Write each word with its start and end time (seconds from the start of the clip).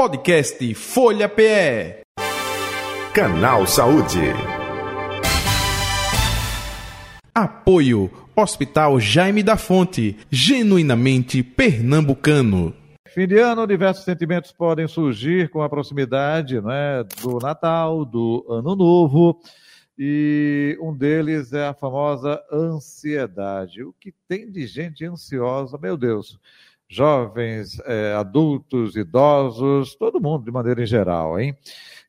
Podcast 0.00 0.74
Folha 0.76 1.28
PE. 1.28 2.00
Canal 3.12 3.66
Saúde. 3.66 4.32
Apoio 7.34 8.10
Hospital 8.34 8.98
Jaime 8.98 9.42
da 9.42 9.58
Fonte, 9.58 10.16
genuinamente 10.30 11.42
pernambucano. 11.42 12.74
Fim 13.08 13.26
de 13.26 13.40
ano, 13.40 13.66
diversos 13.66 14.06
sentimentos 14.06 14.52
podem 14.52 14.88
surgir 14.88 15.50
com 15.50 15.60
a 15.60 15.68
proximidade 15.68 16.62
né, 16.62 17.04
do 17.22 17.36
Natal, 17.36 18.02
do 18.06 18.46
Ano 18.48 18.74
Novo, 18.74 19.38
e 19.98 20.78
um 20.80 20.96
deles 20.96 21.52
é 21.52 21.68
a 21.68 21.74
famosa 21.74 22.42
ansiedade. 22.50 23.82
O 23.82 23.92
que 24.00 24.14
tem 24.26 24.50
de 24.50 24.66
gente 24.66 25.04
ansiosa, 25.04 25.76
meu 25.76 25.98
Deus, 25.98 26.40
jovens, 26.90 27.80
é, 27.86 28.14
adultos, 28.14 28.96
idosos, 28.96 29.94
todo 29.94 30.20
mundo 30.20 30.44
de 30.44 30.50
maneira 30.50 30.82
em 30.82 30.86
geral, 30.86 31.38
hein? 31.38 31.56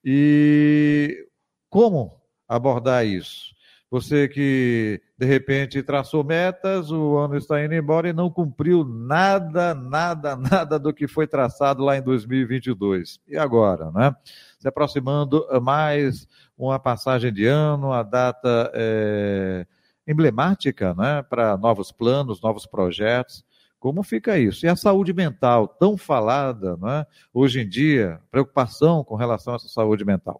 E 0.03 1.27
como 1.69 2.19
abordar 2.47 3.05
isso? 3.05 3.51
Você 3.91 4.27
que 4.27 5.01
de 5.17 5.25
repente 5.25 5.83
traçou 5.83 6.23
metas, 6.23 6.89
o 6.89 7.17
ano 7.17 7.35
está 7.35 7.63
indo 7.63 7.75
embora 7.75 8.09
e 8.09 8.13
não 8.13 8.29
cumpriu 8.29 8.83
nada, 8.83 9.75
nada, 9.75 10.33
nada 10.35 10.79
do 10.79 10.93
que 10.93 11.07
foi 11.07 11.27
traçado 11.27 11.83
lá 11.83 11.97
em 11.97 12.01
2022. 12.01 13.19
E 13.27 13.37
agora, 13.37 13.91
né? 13.91 14.15
Se 14.57 14.67
aproximando 14.67 15.45
mais 15.61 16.25
uma 16.57 16.79
passagem 16.79 17.31
de 17.31 17.45
ano, 17.45 17.91
a 17.91 18.01
data 18.01 18.71
é, 18.73 19.67
emblemática, 20.07 20.95
né? 20.95 21.21
Para 21.21 21.55
novos 21.57 21.91
planos, 21.91 22.41
novos 22.41 22.65
projetos. 22.65 23.45
Como 23.81 24.03
fica 24.03 24.37
isso? 24.37 24.63
E 24.63 24.69
a 24.69 24.75
saúde 24.75 25.11
mental, 25.11 25.67
tão 25.67 25.97
falada, 25.97 26.77
né? 26.77 27.03
hoje 27.33 27.61
em 27.61 27.67
dia, 27.67 28.21
preocupação 28.29 29.03
com 29.03 29.15
relação 29.15 29.53
a 29.53 29.55
essa 29.55 29.67
saúde 29.67 30.05
mental. 30.05 30.39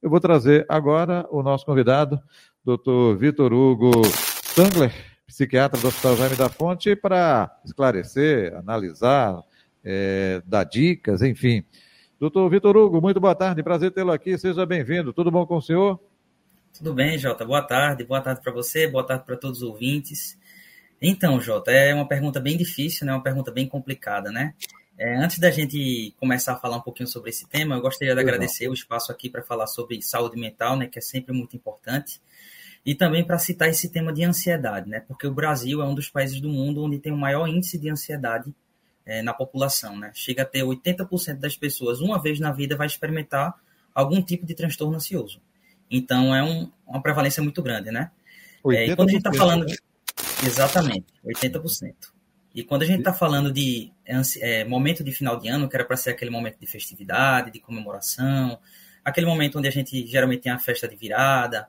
Eu 0.00 0.08
vou 0.08 0.18
trazer 0.18 0.64
agora 0.66 1.26
o 1.30 1.42
nosso 1.42 1.66
convidado, 1.66 2.18
Dr. 2.64 3.18
Vitor 3.18 3.52
Hugo 3.52 3.90
Stangler, 4.06 4.94
psiquiatra 5.26 5.78
do 5.78 5.88
Hospital 5.88 6.16
Jaime 6.16 6.36
da 6.36 6.48
Fonte, 6.48 6.96
para 6.96 7.54
esclarecer, 7.66 8.56
analisar, 8.56 9.42
é, 9.84 10.42
dar 10.46 10.64
dicas, 10.64 11.20
enfim. 11.20 11.62
Doutor 12.18 12.48
Vitor 12.48 12.74
Hugo, 12.78 12.98
muito 12.98 13.20
boa 13.20 13.34
tarde, 13.34 13.62
prazer 13.62 13.90
tê-lo 13.90 14.10
aqui, 14.10 14.38
seja 14.38 14.64
bem-vindo. 14.64 15.12
Tudo 15.12 15.30
bom 15.30 15.44
com 15.44 15.58
o 15.58 15.62
senhor? 15.62 16.00
Tudo 16.72 16.94
bem, 16.94 17.18
Jota. 17.18 17.44
Boa 17.44 17.60
tarde, 17.60 18.04
boa 18.04 18.22
tarde 18.22 18.40
para 18.40 18.52
você, 18.52 18.88
boa 18.88 19.04
tarde 19.04 19.26
para 19.26 19.36
todos 19.36 19.60
os 19.60 19.68
ouvintes. 19.68 20.39
Então, 21.00 21.40
Jota, 21.40 21.70
é 21.70 21.94
uma 21.94 22.06
pergunta 22.06 22.40
bem 22.40 22.56
difícil, 22.56 23.06
né? 23.06 23.12
Uma 23.12 23.22
pergunta 23.22 23.50
bem 23.50 23.66
complicada, 23.66 24.30
né? 24.30 24.54
É, 24.98 25.16
antes 25.16 25.38
da 25.38 25.50
gente 25.50 26.14
começar 26.18 26.52
a 26.52 26.56
falar 26.56 26.76
um 26.76 26.82
pouquinho 26.82 27.08
sobre 27.08 27.30
esse 27.30 27.48
tema, 27.48 27.74
eu 27.74 27.80
gostaria 27.80 28.14
de 28.14 28.20
agradecer 28.20 28.68
o 28.68 28.74
espaço 28.74 29.10
aqui 29.10 29.30
para 29.30 29.42
falar 29.42 29.66
sobre 29.66 30.02
saúde 30.02 30.38
mental, 30.38 30.76
né? 30.76 30.86
Que 30.86 30.98
é 30.98 31.02
sempre 31.02 31.32
muito 31.32 31.56
importante 31.56 32.20
e 32.84 32.94
também 32.94 33.24
para 33.24 33.38
citar 33.38 33.68
esse 33.68 33.90
tema 33.90 34.12
de 34.12 34.24
ansiedade, 34.24 34.88
né? 34.88 35.00
Porque 35.00 35.26
o 35.26 35.32
Brasil 35.32 35.82
é 35.82 35.84
um 35.84 35.94
dos 35.94 36.08
países 36.08 36.40
do 36.40 36.48
mundo 36.48 36.82
onde 36.82 36.98
tem 36.98 37.12
o 37.12 37.16
maior 37.16 37.46
índice 37.46 37.78
de 37.78 37.90
ansiedade 37.90 38.54
é, 39.04 39.22
na 39.22 39.34
população, 39.34 39.98
né? 39.98 40.10
Chega 40.14 40.42
a 40.42 40.46
ter 40.46 40.62
80% 40.62 41.38
das 41.38 41.56
pessoas, 41.56 42.00
uma 42.00 42.20
vez 42.20 42.40
na 42.40 42.52
vida, 42.52 42.76
vai 42.76 42.86
experimentar 42.86 43.54
algum 43.94 44.22
tipo 44.22 44.46
de 44.46 44.54
transtorno 44.54 44.96
ansioso. 44.96 45.40
Então, 45.90 46.34
é 46.34 46.42
um, 46.42 46.70
uma 46.86 47.02
prevalência 47.02 47.42
muito 47.42 47.62
grande, 47.62 47.90
né? 47.90 48.10
É, 48.68 48.86
e 48.86 48.96
quando 48.96 49.08
a 49.08 49.12
gente 49.12 49.26
está 49.26 49.32
falando... 49.32 49.66
De... 49.66 49.78
Exatamente, 50.44 51.06
80%. 51.24 51.94
E 52.54 52.64
quando 52.64 52.82
a 52.82 52.86
gente 52.86 52.98
está 53.00 53.12
falando 53.12 53.52
de 53.52 53.92
é, 54.40 54.64
momento 54.64 55.04
de 55.04 55.12
final 55.12 55.38
de 55.38 55.48
ano, 55.48 55.68
que 55.68 55.76
era 55.76 55.84
para 55.84 55.96
ser 55.96 56.10
aquele 56.10 56.30
momento 56.30 56.58
de 56.58 56.66
festividade, 56.66 57.52
de 57.52 57.60
comemoração, 57.60 58.58
aquele 59.04 59.26
momento 59.26 59.58
onde 59.58 59.68
a 59.68 59.70
gente 59.70 60.04
geralmente 60.06 60.42
tem 60.42 60.52
a 60.52 60.58
festa 60.58 60.88
de 60.88 60.96
virada, 60.96 61.68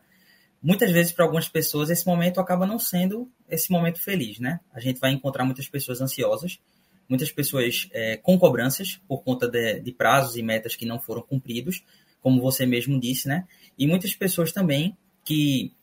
muitas 0.62 0.92
vezes 0.92 1.12
para 1.12 1.24
algumas 1.24 1.48
pessoas 1.48 1.90
esse 1.90 2.06
momento 2.06 2.40
acaba 2.40 2.66
não 2.66 2.80
sendo 2.80 3.30
esse 3.48 3.72
momento 3.72 4.02
feliz, 4.02 4.40
né? 4.40 4.60
A 4.74 4.80
gente 4.80 5.00
vai 5.00 5.12
encontrar 5.12 5.46
muitas 5.46 5.68
pessoas 5.68 6.02
ansiosas, 6.02 6.60
muitas 7.08 7.32
pessoas 7.32 7.88
é, 7.92 8.18
com 8.18 8.38
cobranças 8.40 9.00
por 9.08 9.24
conta 9.24 9.48
de, 9.48 9.80
de, 9.82 9.92
prazos 9.92 10.36
e 10.36 10.42
metas 10.42 10.76
que 10.76 10.86
não 10.86 11.00
foram 11.00 11.22
cumpridos, 11.22 11.84
como 12.22 12.42
você 12.42 12.66
mesmo 12.66 13.00
disse, 13.00 13.28
né? 13.28 13.46
E 13.78 13.86
muitas 13.86 14.16
pessoas 14.16 14.52
também 14.52 14.98
que 15.24 15.76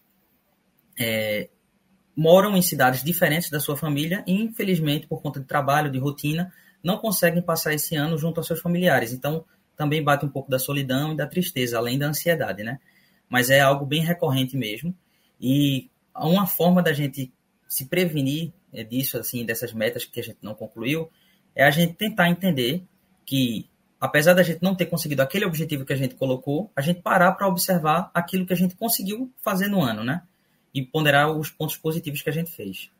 é, 0.98 1.48
moram 2.18 2.56
em 2.56 2.62
cidades 2.62 3.04
diferentes 3.04 3.48
da 3.48 3.60
sua 3.60 3.76
família 3.76 4.24
e, 4.26 4.32
infelizmente, 4.32 5.06
por 5.06 5.22
conta 5.22 5.38
de 5.38 5.46
trabalho, 5.46 5.88
de 5.88 5.98
rotina, 5.98 6.52
não 6.82 6.98
conseguem 6.98 7.40
passar 7.40 7.72
esse 7.72 7.94
ano 7.94 8.18
junto 8.18 8.40
aos 8.40 8.46
seus 8.48 8.60
familiares. 8.60 9.12
Então, 9.12 9.44
também 9.76 10.02
bate 10.02 10.26
um 10.26 10.28
pouco 10.28 10.50
da 10.50 10.58
solidão 10.58 11.12
e 11.12 11.16
da 11.16 11.28
tristeza, 11.28 11.78
além 11.78 11.96
da 11.96 12.08
ansiedade, 12.08 12.64
né? 12.64 12.80
mas 13.28 13.50
é 13.50 13.60
algo 13.60 13.84
bem 13.84 14.02
recorrente 14.02 14.56
mesmo. 14.56 14.94
E 15.40 15.88
uma 16.16 16.46
forma 16.46 16.82
da 16.82 16.92
gente 16.92 17.32
se 17.68 17.84
prevenir 17.84 18.52
é, 18.72 18.82
disso, 18.82 19.18
assim, 19.18 19.44
dessas 19.44 19.72
metas 19.72 20.04
que 20.04 20.18
a 20.18 20.22
gente 20.22 20.38
não 20.42 20.54
concluiu, 20.54 21.10
é 21.54 21.64
a 21.64 21.70
gente 21.70 21.94
tentar 21.94 22.28
entender 22.30 22.82
que, 23.24 23.68
apesar 24.00 24.34
da 24.34 24.42
gente 24.42 24.62
não 24.62 24.74
ter 24.74 24.86
conseguido 24.86 25.22
aquele 25.22 25.44
objetivo 25.44 25.84
que 25.84 25.92
a 25.92 25.96
gente 25.96 26.14
colocou, 26.14 26.70
a 26.74 26.80
gente 26.80 27.00
parar 27.00 27.32
para 27.32 27.46
observar 27.46 28.10
aquilo 28.14 28.46
que 28.46 28.52
a 28.52 28.56
gente 28.56 28.74
conseguiu 28.74 29.30
fazer 29.42 29.68
no 29.68 29.82
ano, 29.82 30.02
né? 30.02 30.22
E 30.78 30.82
ponderar 30.86 31.30
os 31.36 31.50
pontos 31.50 31.76
positivos 31.76 32.22
que 32.22 32.30
a 32.30 32.32
gente 32.32 32.50
fez. 32.50 32.90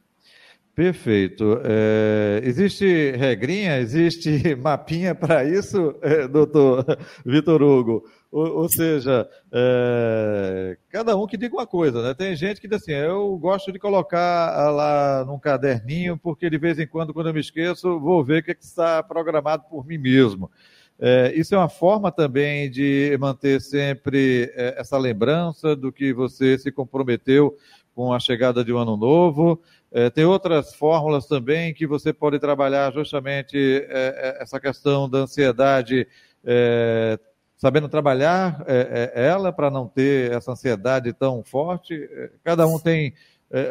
Perfeito. 0.78 1.60
É, 1.64 2.40
existe 2.44 3.10
regrinha, 3.16 3.78
existe 3.78 4.54
mapinha 4.54 5.12
para 5.12 5.44
isso, 5.44 5.96
é, 6.00 6.28
doutor 6.28 6.84
Vitor 7.26 7.60
Hugo? 7.60 8.04
Ou, 8.30 8.58
ou 8.58 8.68
seja, 8.68 9.28
é, 9.50 10.78
cada 10.88 11.16
um 11.16 11.26
que 11.26 11.36
diga 11.36 11.56
uma 11.56 11.66
coisa, 11.66 12.00
né? 12.00 12.14
Tem 12.14 12.36
gente 12.36 12.60
que 12.60 12.68
diz 12.68 12.80
assim, 12.80 12.92
eu 12.92 13.36
gosto 13.38 13.72
de 13.72 13.78
colocar 13.80 14.70
lá 14.70 15.24
num 15.24 15.40
caderninho, 15.40 16.16
porque 16.16 16.48
de 16.48 16.58
vez 16.58 16.78
em 16.78 16.86
quando, 16.86 17.12
quando 17.12 17.26
eu 17.26 17.34
me 17.34 17.40
esqueço, 17.40 17.98
vou 17.98 18.22
ver 18.22 18.40
o 18.40 18.44
que, 18.44 18.52
é 18.52 18.54
que 18.54 18.62
está 18.62 19.02
programado 19.02 19.64
por 19.68 19.84
mim 19.84 19.98
mesmo. 19.98 20.48
É, 21.00 21.32
isso 21.34 21.54
é 21.54 21.58
uma 21.58 21.68
forma 21.68 22.10
também 22.10 22.68
de 22.68 23.16
manter 23.20 23.60
sempre 23.60 24.52
é, 24.54 24.74
essa 24.78 24.98
lembrança 24.98 25.76
do 25.76 25.92
que 25.92 26.12
você 26.12 26.58
se 26.58 26.72
comprometeu 26.72 27.56
com 27.94 28.12
a 28.12 28.18
chegada 28.18 28.64
de 28.64 28.72
um 28.72 28.78
ano 28.78 28.96
novo. 28.96 29.60
É, 29.92 30.10
tem 30.10 30.24
outras 30.24 30.74
fórmulas 30.74 31.26
também 31.26 31.72
que 31.72 31.86
você 31.86 32.12
pode 32.12 32.38
trabalhar 32.38 32.92
justamente 32.92 33.56
é, 33.88 34.36
é 34.38 34.42
essa 34.42 34.60
questão 34.60 35.08
da 35.08 35.18
ansiedade, 35.18 36.06
é, 36.44 37.18
sabendo 37.56 37.88
trabalhar 37.88 38.62
é, 38.66 39.12
é, 39.14 39.26
ela 39.26 39.52
para 39.52 39.70
não 39.70 39.86
ter 39.86 40.32
essa 40.32 40.52
ansiedade 40.52 41.12
tão 41.12 41.44
forte. 41.44 42.08
Cada 42.42 42.66
um 42.66 42.78
tem 42.78 43.14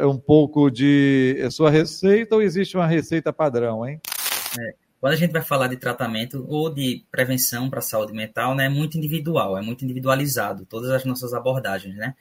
um 0.04 0.18
pouco 0.18 0.72
de 0.72 1.48
sua 1.52 1.70
receita 1.70 2.34
ou 2.34 2.42
existe 2.42 2.76
uma 2.76 2.88
receita 2.88 3.32
padrão, 3.32 3.88
hein? 3.88 4.02
Quando 5.00 5.13
a 5.13 5.18
gente 5.18 5.31
vai 5.31 5.44
falar 5.44 5.68
de 5.68 5.78
tratamento 5.78 6.46
ou 6.47 6.74
de 6.74 7.06
prevenção 7.12 7.69
para 7.69 7.80
a 7.80 7.84
saúde 7.84 8.13
mental, 8.13 8.56
né, 8.56 8.66
é 8.66 8.69
muito 8.69 8.97
individual, 8.97 9.58
é 9.58 9.62
muito 9.62 9.84
individualizado, 9.85 10.66
todas 10.66 10.90
as 10.90 11.06
nossas 11.06 11.34
abordagens, 11.34 11.96
né? 11.96 12.16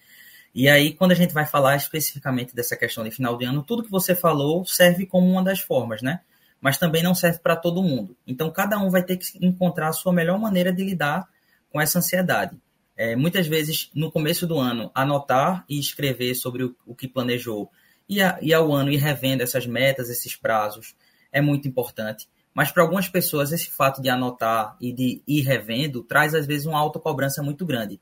E 0.55 0.69
aí, 0.69 0.95
quando 0.95 1.13
a 1.13 1.15
gente 1.15 1.35
vai 1.35 1.45
falar 1.45 1.77
especificamente 1.77 2.55
dessa 2.55 2.77
questão 2.77 3.05
de 3.05 3.11
final 3.11 3.37
de 3.37 3.45
ano, 3.45 3.63
tudo 3.63 3.83
que 3.83 3.91
você 3.91 4.15
falou 4.15 4.65
serve 4.65 5.05
como 5.05 5.31
uma 5.31 5.45
das 5.45 5.61
formas, 5.61 6.01
né? 6.01 6.21
Mas 6.61 6.79
também 6.79 7.03
não 7.03 7.15
serve 7.15 7.41
para 7.41 7.57
todo 7.57 7.83
mundo. 7.83 8.17
Então, 8.27 8.51
cada 8.51 8.79
um 8.79 8.89
vai 8.89 9.03
ter 9.03 9.19
que 9.19 9.27
encontrar 9.45 9.89
a 9.89 9.93
sua 9.93 10.15
melhor 10.15 10.39
maneira 10.39 10.73
de 10.73 10.83
lidar 10.83 11.29
com 11.71 11.79
essa 11.79 11.99
ansiedade. 11.99 12.57
É, 12.97 13.15
muitas 13.15 13.47
vezes, 13.47 13.91
no 13.95 14.11
começo 14.11 14.47
do 14.47 14.59
ano, 14.59 14.91
anotar 14.95 15.63
e 15.69 15.79
escrever 15.79 16.35
sobre 16.35 16.65
o, 16.65 16.75
o 16.87 16.95
que 16.95 17.07
planejou 17.07 17.71
e, 18.09 18.23
a, 18.23 18.39
e 18.41 18.55
ao 18.55 18.73
ano 18.73 18.91
ir 18.91 18.97
revendo 18.97 19.43
essas 19.43 19.67
metas, 19.67 20.09
esses 20.09 20.35
prazos, 20.37 20.95
é 21.31 21.43
muito 21.43 21.69
importante. 21.69 22.27
Mas 22.57 22.73
para 22.73 22.83
algumas 22.83 23.07
pessoas, 23.07 23.53
esse 23.53 23.71
fato 23.71 24.01
de 24.01 24.09
anotar 24.09 24.79
e 24.81 24.91
de 24.91 25.23
ir 25.29 25.43
revendo 25.43 26.03
traz, 26.03 26.35
às 26.35 26.47
vezes, 26.47 26.65
uma 26.65 26.79
autocobrança 26.79 27.43
muito 27.43 27.67
grande. 27.67 28.01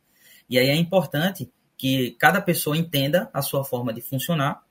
E 0.49 0.57
aí 0.57 0.69
é 0.69 0.77
importante 0.77 1.51
que 1.77 2.13
cada 2.21 2.41
pessoa 2.41 2.77
entenda 2.77 3.29
a 3.35 3.43
sua 3.43 3.65
forma 3.65 3.93
de 3.93 4.01
funcionar 4.01 4.63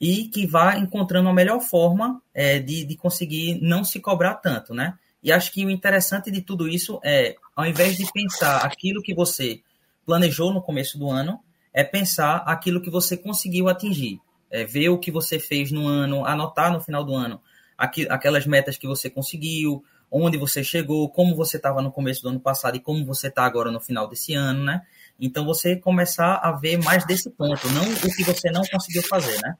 e 0.00 0.28
que 0.28 0.46
vá 0.46 0.78
encontrando 0.78 1.28
a 1.28 1.32
melhor 1.32 1.60
forma 1.60 2.22
é, 2.32 2.60
de, 2.60 2.84
de 2.84 2.96
conseguir 2.96 3.58
não 3.60 3.82
se 3.82 3.98
cobrar 3.98 4.34
tanto, 4.34 4.72
né? 4.72 4.96
E 5.20 5.32
acho 5.32 5.50
que 5.50 5.66
o 5.66 5.70
interessante 5.70 6.30
de 6.30 6.40
tudo 6.40 6.68
isso 6.68 7.00
é, 7.02 7.34
ao 7.56 7.66
invés 7.66 7.96
de 7.96 8.06
pensar 8.12 8.58
aquilo 8.58 9.02
que 9.02 9.12
você 9.12 9.60
planejou 10.06 10.54
no 10.54 10.62
começo 10.62 10.96
do 10.96 11.10
ano, 11.10 11.40
é 11.72 11.82
pensar 11.82 12.36
aquilo 12.46 12.80
que 12.80 12.90
você 12.90 13.16
conseguiu 13.16 13.68
atingir. 13.68 14.20
É, 14.48 14.64
ver 14.64 14.90
o 14.90 14.98
que 14.98 15.10
você 15.10 15.40
fez 15.40 15.72
no 15.72 15.88
ano, 15.88 16.24
anotar 16.24 16.72
no 16.72 16.80
final 16.80 17.02
do 17.02 17.16
ano 17.16 17.40
aqu 17.76 18.06
aquelas 18.08 18.46
metas 18.46 18.76
que 18.76 18.86
você 18.86 19.10
conseguiu, 19.10 19.84
onde 20.10 20.38
você 20.38 20.62
chegou, 20.62 21.08
como 21.08 21.34
você 21.34 21.56
estava 21.56 21.82
no 21.82 21.90
começo 21.90 22.22
do 22.22 22.28
ano 22.28 22.40
passado 22.40 22.76
e 22.76 22.80
como 22.80 23.04
você 23.04 23.28
está 23.28 23.44
agora 23.44 23.70
no 23.70 23.80
final 23.80 24.08
desse 24.08 24.34
ano, 24.34 24.64
né? 24.64 24.82
Então 25.18 25.44
você 25.44 25.76
começar 25.76 26.36
a 26.36 26.52
ver 26.52 26.76
mais 26.82 27.04
desse 27.06 27.30
ponto, 27.30 27.68
não 27.70 27.82
o 27.82 28.16
que 28.16 28.24
você 28.24 28.50
não 28.50 28.62
conseguiu 28.70 29.02
fazer, 29.02 29.40
né? 29.42 29.54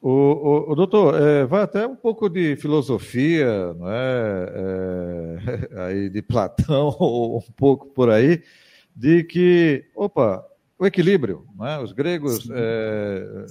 O, 0.00 0.10
o, 0.10 0.72
o 0.72 0.74
doutor, 0.74 1.14
é, 1.18 1.46
vai 1.46 1.62
até 1.62 1.86
um 1.86 1.96
pouco 1.96 2.28
de 2.28 2.56
filosofia, 2.56 3.72
não 3.72 3.90
é? 3.90 4.52
é 5.74 5.80
aí 5.84 6.10
de 6.10 6.20
Platão, 6.20 6.94
ou 7.00 7.38
um 7.38 7.52
pouco 7.56 7.86
por 7.86 8.10
aí, 8.10 8.42
de 8.94 9.24
que, 9.24 9.86
opa, 9.96 10.44
o 10.78 10.86
equilíbrio, 10.86 11.46
não 11.56 11.66
é? 11.66 11.78
os 11.78 11.92
gregos, 11.92 12.48
é, 12.50 13.44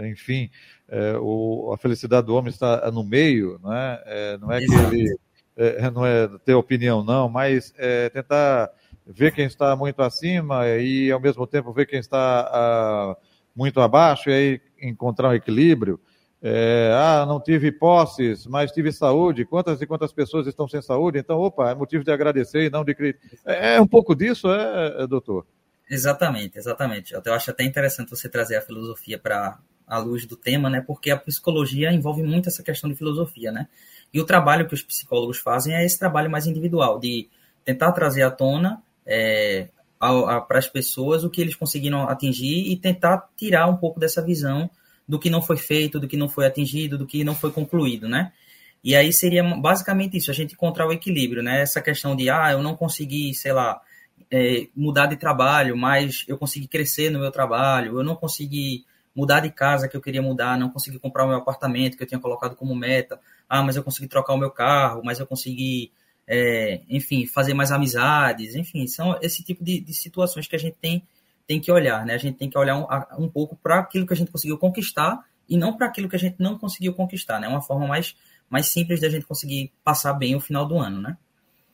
é? 0.00 0.08
enfim, 0.08 0.50
é, 0.88 1.16
o, 1.18 1.72
a 1.72 1.78
felicidade 1.78 2.26
do 2.26 2.34
homem 2.34 2.50
está 2.50 2.90
no 2.90 3.04
meio, 3.04 3.58
não 3.62 3.72
é, 3.72 4.02
é 4.06 4.38
não 4.38 4.50
é 4.50 4.58
que 4.60 4.74
ele 4.74 5.16
é, 5.56 5.90
não 5.90 6.04
é 6.04 6.28
ter 6.44 6.54
opinião 6.54 7.04
não, 7.04 7.28
mas 7.28 7.72
é 7.76 8.08
tentar 8.08 8.70
ver 9.06 9.32
quem 9.32 9.46
está 9.46 9.74
muito 9.76 10.00
acima 10.02 10.66
e 10.68 11.10
ao 11.10 11.20
mesmo 11.20 11.46
tempo 11.46 11.72
ver 11.72 11.86
quem 11.86 11.98
está 11.98 12.48
ah, 12.52 13.16
muito 13.54 13.80
abaixo 13.80 14.30
e 14.30 14.32
aí 14.32 14.60
encontrar 14.80 15.30
um 15.30 15.34
equilíbrio. 15.34 16.00
É, 16.44 16.90
ah, 16.92 17.24
não 17.24 17.40
tive 17.40 17.70
posses, 17.70 18.46
mas 18.48 18.72
tive 18.72 18.90
saúde. 18.90 19.44
Quantas 19.44 19.80
e 19.80 19.86
quantas 19.86 20.12
pessoas 20.12 20.46
estão 20.46 20.66
sem 20.66 20.82
saúde? 20.82 21.18
Então, 21.18 21.38
opa, 21.38 21.70
é 21.70 21.74
motivo 21.74 22.02
de 22.02 22.10
agradecer 22.10 22.64
e 22.64 22.70
não 22.70 22.84
de 22.84 22.94
crítica. 22.94 23.36
É, 23.46 23.76
é 23.76 23.80
um 23.80 23.86
pouco 23.86 24.12
disso, 24.14 24.48
é, 24.48 25.02
é, 25.02 25.06
doutor? 25.06 25.46
Exatamente, 25.90 26.58
exatamente. 26.58 27.12
Eu 27.12 27.34
acho 27.34 27.50
até 27.50 27.64
interessante 27.64 28.10
você 28.10 28.28
trazer 28.28 28.56
a 28.56 28.62
filosofia 28.62 29.18
para 29.18 29.58
a 29.86 29.98
luz 29.98 30.26
do 30.26 30.36
tema, 30.36 30.70
né? 30.70 30.80
Porque 30.80 31.10
a 31.10 31.16
psicologia 31.16 31.92
envolve 31.92 32.22
muito 32.22 32.48
essa 32.48 32.62
questão 32.62 32.88
de 32.88 32.96
filosofia, 32.96 33.52
né? 33.52 33.68
E 34.12 34.20
o 34.20 34.24
trabalho 34.24 34.66
que 34.66 34.74
os 34.74 34.82
psicólogos 34.82 35.38
fazem 35.38 35.74
é 35.74 35.84
esse 35.84 35.98
trabalho 35.98 36.30
mais 36.30 36.46
individual, 36.46 36.98
de 36.98 37.28
tentar 37.64 37.92
trazer 37.92 38.22
à 38.22 38.30
tona 38.30 38.82
é, 39.06 39.68
para 39.98 40.58
as 40.58 40.66
pessoas 40.66 41.24
o 41.24 41.30
que 41.30 41.40
eles 41.40 41.54
conseguiram 41.54 42.08
atingir 42.08 42.70
e 42.70 42.76
tentar 42.76 43.28
tirar 43.36 43.66
um 43.68 43.76
pouco 43.76 44.00
dessa 44.00 44.22
visão 44.22 44.70
do 45.06 45.18
que 45.18 45.30
não 45.30 45.42
foi 45.42 45.56
feito, 45.56 46.00
do 46.00 46.08
que 46.08 46.16
não 46.16 46.28
foi 46.28 46.46
atingido, 46.46 46.96
do 46.96 47.06
que 47.06 47.24
não 47.24 47.34
foi 47.34 47.50
concluído, 47.50 48.08
né? 48.08 48.32
E 48.84 48.96
aí 48.96 49.12
seria 49.12 49.42
basicamente 49.44 50.16
isso, 50.16 50.30
a 50.30 50.34
gente 50.34 50.54
encontrar 50.54 50.86
o 50.86 50.92
equilíbrio, 50.92 51.42
né? 51.42 51.60
Essa 51.60 51.80
questão 51.80 52.16
de, 52.16 52.28
ah, 52.30 52.50
eu 52.52 52.62
não 52.62 52.74
consegui, 52.76 53.34
sei 53.34 53.52
lá, 53.52 53.80
é, 54.32 54.66
mudar 54.74 55.06
de 55.06 55.16
trabalho, 55.16 55.76
mas 55.76 56.24
eu 56.26 56.38
consegui 56.38 56.66
crescer 56.66 57.10
no 57.10 57.20
meu 57.20 57.30
trabalho, 57.30 57.98
eu 57.98 58.02
não 58.02 58.16
consegui 58.16 58.86
mudar 59.14 59.40
de 59.40 59.50
casa 59.50 59.86
que 59.86 59.94
eu 59.96 60.00
queria 60.00 60.22
mudar, 60.22 60.58
não 60.58 60.70
consegui 60.70 60.98
comprar 60.98 61.24
o 61.24 61.28
meu 61.28 61.36
apartamento 61.36 61.98
que 61.98 62.02
eu 62.02 62.06
tinha 62.06 62.18
colocado 62.18 62.56
como 62.56 62.74
meta, 62.74 63.20
ah, 63.46 63.62
mas 63.62 63.76
eu 63.76 63.84
consegui 63.84 64.08
trocar 64.08 64.32
o 64.32 64.38
meu 64.38 64.50
carro, 64.50 65.02
mas 65.04 65.20
eu 65.20 65.26
consegui 65.26 65.92
é, 66.26 66.80
enfim, 66.88 67.26
fazer 67.26 67.52
mais 67.52 67.70
amizades, 67.70 68.54
enfim, 68.54 68.86
são 68.86 69.18
esse 69.20 69.44
tipo 69.44 69.62
de, 69.62 69.80
de, 69.80 69.92
situações 69.92 70.46
que 70.46 70.56
a 70.56 70.58
gente 70.58 70.76
tem, 70.80 71.06
tem 71.46 71.60
que 71.60 71.70
olhar, 71.70 72.06
né? 72.06 72.14
A 72.14 72.18
gente 72.18 72.38
tem 72.38 72.48
que 72.48 72.56
olhar 72.56 72.76
um, 72.76 73.24
um 73.24 73.28
pouco 73.28 73.54
para 73.56 73.80
aquilo 73.80 74.06
que 74.06 74.14
a 74.14 74.16
gente 74.16 74.30
conseguiu 74.30 74.56
conquistar 74.56 75.22
e 75.46 75.58
não 75.58 75.76
para 75.76 75.88
aquilo 75.88 76.08
que 76.08 76.16
a 76.16 76.18
gente 76.18 76.36
não 76.38 76.56
conseguiu 76.56 76.94
conquistar, 76.94 77.38
né? 77.38 77.46
É 77.46 77.50
uma 77.50 77.60
forma 77.60 77.86
mais, 77.86 78.16
mais 78.48 78.66
simples 78.68 79.00
da 79.00 79.10
gente 79.10 79.26
conseguir 79.26 79.72
passar 79.84 80.14
bem 80.14 80.34
o 80.34 80.40
final 80.40 80.64
do 80.64 80.78
ano, 80.78 81.02
né? 81.02 81.18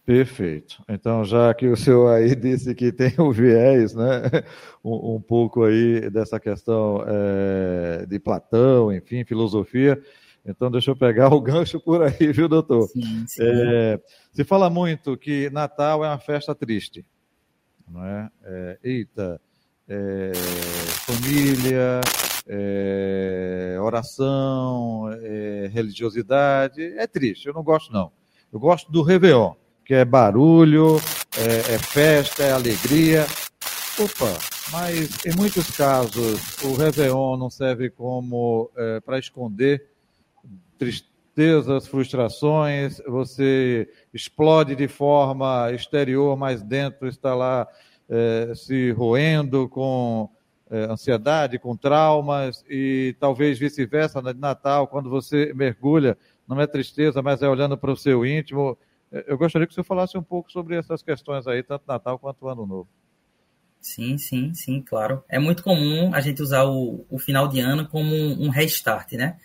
Perfeito. 0.08 0.82
Então, 0.88 1.22
já 1.22 1.52
que 1.52 1.69
o 1.69 1.76
senhor 1.76 2.08
aí 2.08 2.32
disse 2.34 2.75
que 2.75 2.90
tem 2.90 3.12
o 3.19 3.31
viés, 3.31 3.94
né, 3.94 4.22
um, 4.82 5.16
um 5.16 5.20
pouco 5.20 5.64
aí 5.64 6.08
dessa 6.08 6.40
questão 6.40 7.05
é, 7.06 8.06
de 8.06 8.19
Platão, 8.19 8.90
enfim, 8.90 9.22
filosofia, 9.26 10.02
então, 10.46 10.70
deixa 10.70 10.93
eu 10.93 10.96
pegar 10.96 11.28
o 11.34 11.43
gancho 11.43 11.78
por 11.78 12.02
aí, 12.02 12.32
viu, 12.32 12.49
doutor? 12.49 12.88
Sim, 12.88 13.26
sim. 13.26 13.43
É, 13.43 14.00
se 14.32 14.44
fala 14.44 14.70
muito 14.70 15.14
que 15.14 15.50
Natal 15.50 16.02
é 16.02 16.08
uma 16.08 16.19
festa 16.19 16.54
triste, 16.54 17.04
não 17.87 18.02
é? 18.02 18.31
é 18.44 18.78
eita, 18.82 19.38
é, 19.87 20.32
família, 21.04 22.00
é, 22.46 23.76
oração, 23.78 25.11
é, 25.20 25.69
religiosidade, 25.70 26.82
é 26.82 27.06
triste, 27.06 27.46
eu 27.46 27.52
não 27.52 27.62
gosto 27.62 27.93
não. 27.93 28.11
Eu 28.50 28.58
gosto 28.58 28.90
do 28.90 29.02
Réveillon, 29.02 29.52
que 29.88 29.94
é 29.94 30.05
barulho, 30.05 31.00
é, 31.35 31.75
é 31.75 31.79
festa, 31.79 32.43
é 32.43 32.52
alegria. 32.52 33.25
Opa, 33.99 34.38
mas 34.70 35.25
em 35.25 35.35
muitos 35.35 35.70
casos 35.75 36.62
o 36.62 36.75
Réveillon 36.75 37.38
não 37.38 37.49
serve 37.49 37.88
como 37.88 38.70
é, 38.76 39.00
para 39.00 39.19
esconder 39.19 39.88
tristezas, 40.76 41.87
frustrações, 41.87 43.00
você 43.08 43.88
explode 44.12 44.76
de 44.76 44.87
forma 44.88 45.73
exterior, 45.73 46.37
mas 46.37 46.62
dentro 46.62 47.08
está 47.08 47.35
lá 47.35 47.67
é, 48.11 48.52
se 48.55 48.90
roendo 48.90 49.70
com 49.70 50.29
é, 50.70 50.85
ansiedade, 50.85 51.58
com 51.58 51.75
traumas, 51.75 52.62
e 52.69 53.17
talvez 53.19 53.58
vice-versa, 53.58 54.20
de 54.20 54.38
Natal, 54.38 54.87
quando 54.87 55.08
você 55.08 55.50
mergulha, 55.55 56.19
não 56.46 56.61
é 56.61 56.67
tristeza, 56.67 57.23
mas 57.23 57.40
é 57.40 57.49
olhando 57.49 57.79
para 57.79 57.90
o 57.90 57.96
seu 57.96 58.26
íntimo. 58.26 58.76
É, 59.12 59.25
eu 59.26 59.38
gostaria 59.38 59.66
que 59.66 59.75
você 59.75 59.82
falasse 59.82 60.16
um 60.16 60.22
pouco 60.22 60.50
sobre 60.50 60.76
essas 60.76 61.02
questões 61.02 61.46
aí, 61.46 61.62
tanto 61.62 61.84
Natal 61.87 62.19
quanto 62.19 62.49
Ano 62.49 62.66
Novo. 62.66 62.88
Sim, 63.81 64.19
sim, 64.19 64.52
sim, 64.55 64.82
claro. 64.82 65.25
É 65.28 65.38
muito 65.38 65.62
comum 65.62 66.12
a 66.14 66.20
gente 66.20 66.43
usar 66.43 66.64
o, 66.64 67.06
o 67.08 67.19
final 67.19 67.49
de 67.49 67.60
ano 67.60 67.88
como 67.88 68.12
um 68.12 68.49
restart, 68.49 69.12
né? 69.12 69.38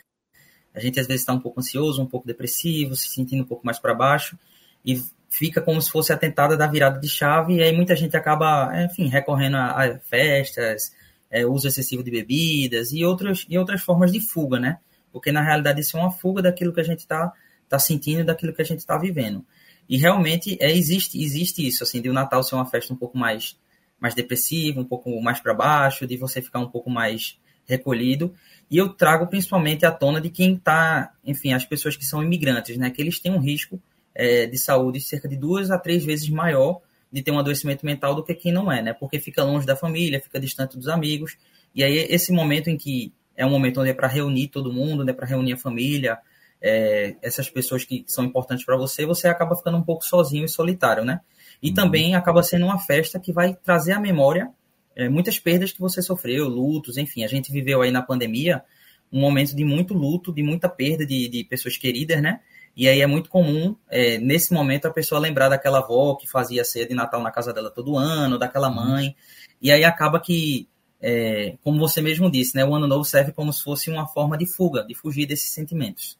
A 0.73 0.79
gente 0.79 0.99
às 0.99 1.05
vezes 1.05 1.21
está 1.21 1.33
um 1.33 1.39
pouco 1.39 1.59
ansioso, 1.59 2.01
um 2.01 2.07
pouco 2.07 2.25
depressivo, 2.25 2.95
se 2.95 3.09
sentindo 3.09 3.43
um 3.43 3.47
pouco 3.47 3.65
mais 3.65 3.77
para 3.77 3.93
baixo 3.93 4.37
e 4.83 5.01
fica 5.29 5.61
como 5.61 5.81
se 5.81 5.89
fosse 5.91 6.11
a 6.11 6.17
tentada 6.17 6.57
da 6.57 6.67
virada 6.67 6.99
de 6.99 7.07
chave 7.07 7.55
e 7.55 7.63
aí 7.63 7.71
muita 7.71 7.95
gente 7.95 8.17
acaba, 8.17 8.71
enfim, 8.83 9.07
recorrendo 9.07 9.57
a, 9.57 9.83
a 9.83 9.99
festas, 9.99 10.95
é, 11.29 11.45
uso 11.45 11.67
excessivo 11.67 12.03
de 12.03 12.11
bebidas 12.11 12.91
e 12.91 13.05
outras, 13.05 13.45
e 13.47 13.57
outras 13.57 13.81
formas 13.81 14.11
de 14.11 14.19
fuga, 14.19 14.59
né? 14.59 14.79
Porque 15.11 15.31
na 15.31 15.43
realidade 15.43 15.81
isso 15.81 15.95
é 15.95 15.99
uma 15.99 16.11
fuga 16.11 16.41
daquilo 16.41 16.73
que 16.73 16.81
a 16.81 16.83
gente 16.83 16.99
está 16.99 17.31
tá 17.67 17.79
sentindo, 17.79 18.25
daquilo 18.25 18.53
que 18.53 18.61
a 18.61 18.65
gente 18.65 18.79
está 18.79 18.97
vivendo. 18.97 19.45
E 19.87 19.97
realmente 19.97 20.57
é, 20.59 20.71
existe, 20.71 21.21
existe 21.21 21.65
isso, 21.65 21.83
assim, 21.83 22.01
de 22.01 22.09
o 22.09 22.13
Natal 22.13 22.43
ser 22.43 22.55
uma 22.55 22.65
festa 22.65 22.93
um 22.93 22.97
pouco 22.97 23.17
mais, 23.17 23.57
mais 23.99 24.13
depressiva, 24.13 24.79
um 24.79 24.85
pouco 24.85 25.21
mais 25.21 25.39
para 25.39 25.53
baixo, 25.53 26.07
de 26.07 26.17
você 26.17 26.41
ficar 26.41 26.59
um 26.59 26.69
pouco 26.69 26.89
mais 26.89 27.37
recolhido. 27.65 28.33
E 28.69 28.77
eu 28.77 28.89
trago 28.89 29.27
principalmente 29.27 29.85
à 29.85 29.91
tona 29.91 30.19
de 30.19 30.29
quem 30.29 30.55
está, 30.55 31.13
enfim, 31.23 31.53
as 31.53 31.65
pessoas 31.65 31.95
que 31.95 32.05
são 32.05 32.23
imigrantes, 32.23 32.77
né? 32.77 32.89
Que 32.89 33.01
eles 33.01 33.19
têm 33.19 33.31
um 33.31 33.39
risco 33.39 33.81
é, 34.15 34.45
de 34.45 34.57
saúde 34.57 34.99
cerca 34.99 35.27
de 35.27 35.35
duas 35.35 35.71
a 35.71 35.77
três 35.77 36.03
vezes 36.03 36.29
maior 36.29 36.81
de 37.11 37.21
ter 37.21 37.31
um 37.31 37.37
adoecimento 37.37 37.85
mental 37.85 38.15
do 38.15 38.23
que 38.23 38.33
quem 38.33 38.51
não 38.51 38.71
é, 38.71 38.81
né? 38.81 38.93
Porque 38.93 39.19
fica 39.19 39.43
longe 39.43 39.65
da 39.65 39.75
família, 39.75 40.19
fica 40.19 40.39
distante 40.39 40.77
dos 40.77 40.87
amigos. 40.87 41.37
E 41.75 41.83
aí, 41.83 42.07
esse 42.09 42.31
momento 42.31 42.69
em 42.69 42.77
que 42.77 43.13
é 43.35 43.45
um 43.45 43.49
momento 43.49 43.81
onde 43.81 43.89
é 43.89 43.93
para 43.93 44.07
reunir 44.07 44.47
todo 44.47 44.73
mundo, 44.73 45.03
né? 45.03 45.13
Para 45.13 45.27
reunir 45.27 45.53
a 45.53 45.57
família, 45.57 46.17
é, 46.63 47.15
essas 47.21 47.49
pessoas 47.49 47.83
que 47.83 48.05
são 48.07 48.23
importantes 48.23 48.65
para 48.65 48.77
você, 48.77 49.05
você 49.05 49.27
acaba 49.27 49.55
ficando 49.55 49.77
um 49.77 49.83
pouco 49.83 50.05
sozinho 50.05 50.45
e 50.45 50.49
solitário, 50.49 51.03
né? 51.03 51.19
E 51.61 51.69
uhum. 51.69 51.73
também 51.73 52.15
acaba 52.15 52.41
sendo 52.41 52.65
uma 52.65 52.79
festa 52.79 53.19
que 53.19 53.33
vai 53.33 53.53
trazer 53.53 53.91
à 53.91 53.99
memória 53.99 54.49
é, 54.95 55.09
muitas 55.09 55.37
perdas 55.37 55.71
que 55.71 55.81
você 55.81 56.01
sofreu, 56.01 56.47
lutos, 56.47 56.97
enfim, 56.97 57.23
a 57.23 57.27
gente 57.27 57.51
viveu 57.51 57.81
aí 57.81 57.91
na 57.91 58.01
pandemia 58.01 58.63
um 59.11 59.19
momento 59.19 59.55
de 59.55 59.63
muito 59.63 59.93
luto, 59.93 60.33
de 60.33 60.41
muita 60.41 60.69
perda 60.69 61.05
de, 61.05 61.27
de 61.27 61.43
pessoas 61.43 61.77
queridas, 61.77 62.21
né? 62.21 62.39
E 62.75 62.87
aí 62.87 63.01
é 63.01 63.07
muito 63.07 63.29
comum, 63.29 63.75
é, 63.89 64.17
nesse 64.17 64.51
momento, 64.51 64.87
a 64.87 64.91
pessoa 64.91 65.21
lembrar 65.21 65.49
daquela 65.49 65.79
avó 65.79 66.15
que 66.15 66.27
fazia 66.27 66.63
ceia 66.63 66.87
de 66.87 66.95
Natal 66.95 67.21
na 67.21 67.29
casa 67.29 67.53
dela 67.53 67.69
todo 67.69 67.97
ano, 67.97 68.39
daquela 68.39 68.69
uhum. 68.69 68.75
mãe. 68.75 69.15
E 69.61 69.71
aí 69.71 69.83
acaba 69.83 70.19
que, 70.19 70.67
é, 70.99 71.55
como 71.63 71.77
você 71.77 72.01
mesmo 72.01 72.31
disse, 72.31 72.55
né, 72.55 72.65
o 72.65 72.73
ano 72.73 72.87
novo 72.87 73.05
serve 73.05 73.31
como 73.31 73.53
se 73.53 73.61
fosse 73.61 73.91
uma 73.91 74.07
forma 74.07 74.35
de 74.35 74.47
fuga, 74.47 74.83
de 74.83 74.95
fugir 74.95 75.27
desses 75.27 75.51
sentimentos. 75.51 76.17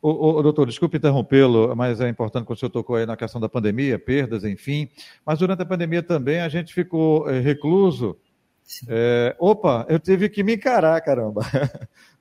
O, 0.00 0.38
o, 0.38 0.42
doutor, 0.42 0.66
desculpe 0.66 0.96
interrompê-lo, 0.96 1.74
mas 1.76 2.00
é 2.00 2.08
importante 2.08 2.44
quando 2.44 2.56
o 2.56 2.60
senhor 2.60 2.70
tocou 2.70 2.96
aí 2.96 3.06
na 3.06 3.16
questão 3.16 3.40
da 3.40 3.48
pandemia, 3.48 3.98
perdas, 3.98 4.44
enfim. 4.44 4.88
Mas 5.24 5.38
durante 5.38 5.62
a 5.62 5.66
pandemia 5.66 6.02
também 6.02 6.40
a 6.40 6.48
gente 6.48 6.72
ficou 6.72 7.28
é, 7.28 7.40
recluso. 7.40 8.16
É, 8.86 9.34
opa, 9.38 9.86
eu 9.88 9.98
tive 9.98 10.28
que 10.28 10.42
me 10.42 10.54
encarar, 10.54 11.00
caramba. 11.00 11.42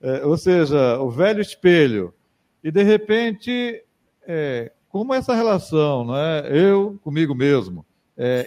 É, 0.02 0.24
ou 0.26 0.38
seja, 0.38 1.00
o 1.00 1.10
velho 1.10 1.42
espelho. 1.42 2.14
E 2.64 2.72
de 2.72 2.84
repente, 2.84 3.84
é, 4.26 4.72
como 4.90 5.14
essa 5.14 5.36
relação, 5.36 6.06
não 6.06 6.18
é? 6.18 6.50
Eu 6.52 7.00
comigo 7.04 7.36
mesmo. 7.36 7.86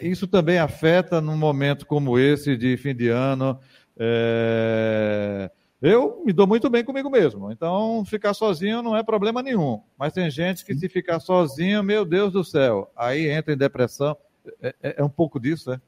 Isso 0.03 0.27
também 0.27 0.59
afeta 0.59 1.21
num 1.21 1.37
momento 1.37 1.87
como 1.87 2.19
esse 2.19 2.57
de 2.57 2.77
fim 2.77 2.93
de 2.93 3.09
ano. 3.09 3.57
É, 3.97 5.49
eu 5.81 6.23
me 6.25 6.33
dou 6.33 6.47
muito 6.47 6.69
bem 6.69 6.85
comigo 6.85 7.09
mesmo, 7.09 7.51
então 7.51 8.05
ficar 8.05 8.35
sozinho 8.35 8.83
não 8.83 8.97
é 8.97 9.03
problema 9.03 9.43
nenhum. 9.43 9.81
Mas 9.99 10.13
tem 10.13 10.31
gente 10.31 10.65
que 10.65 10.75
se 10.75 10.89
ficar 10.89 11.21
sozinho, 11.21 11.83
meu 11.83 12.05
Deus 12.05 12.33
do 12.33 12.45
céu, 12.45 12.91
aí 12.97 13.29
entra 13.29 13.55
em 13.55 13.57
depressão. 13.57 14.17
É, 14.63 14.75
é, 14.83 14.95
é 14.99 15.05
um 15.05 15.09
pouco 15.09 15.39
disso, 15.41 15.73
é? 15.73 15.81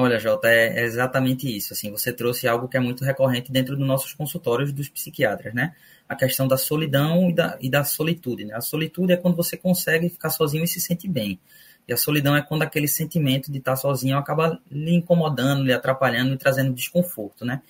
Olha, 0.00 0.16
Jota, 0.20 0.46
é 0.46 0.84
exatamente 0.84 1.48
isso. 1.56 1.72
Assim, 1.72 1.90
você 1.90 2.12
trouxe 2.12 2.46
algo 2.46 2.68
que 2.68 2.76
é 2.76 2.80
muito 2.80 3.04
recorrente 3.04 3.50
dentro 3.50 3.76
dos 3.76 3.84
nossos 3.84 4.14
consultórios 4.14 4.72
dos 4.72 4.88
psiquiatras, 4.88 5.52
né? 5.52 5.74
A 6.08 6.14
questão 6.14 6.46
da 6.46 6.56
solidão 6.56 7.28
e 7.28 7.34
da, 7.34 7.58
e 7.60 7.68
da 7.68 7.82
solitude. 7.82 8.44
Né? 8.44 8.54
A 8.54 8.60
solitude 8.60 9.12
é 9.12 9.16
quando 9.16 9.36
você 9.36 9.56
consegue 9.56 10.08
ficar 10.08 10.30
sozinho 10.30 10.62
e 10.62 10.68
se 10.68 10.80
sente 10.80 11.08
bem. 11.08 11.40
E 11.88 11.92
a 11.92 11.96
solidão 11.96 12.36
é 12.36 12.42
quando 12.42 12.62
aquele 12.62 12.86
sentimento 12.86 13.50
de 13.50 13.58
estar 13.58 13.74
sozinho 13.74 14.16
acaba 14.16 14.60
lhe 14.70 14.94
incomodando, 14.94 15.64
lhe 15.64 15.72
atrapalhando, 15.72 16.30
lhe 16.30 16.38
trazendo 16.38 16.72
desconforto, 16.72 17.44
né? 17.44 17.60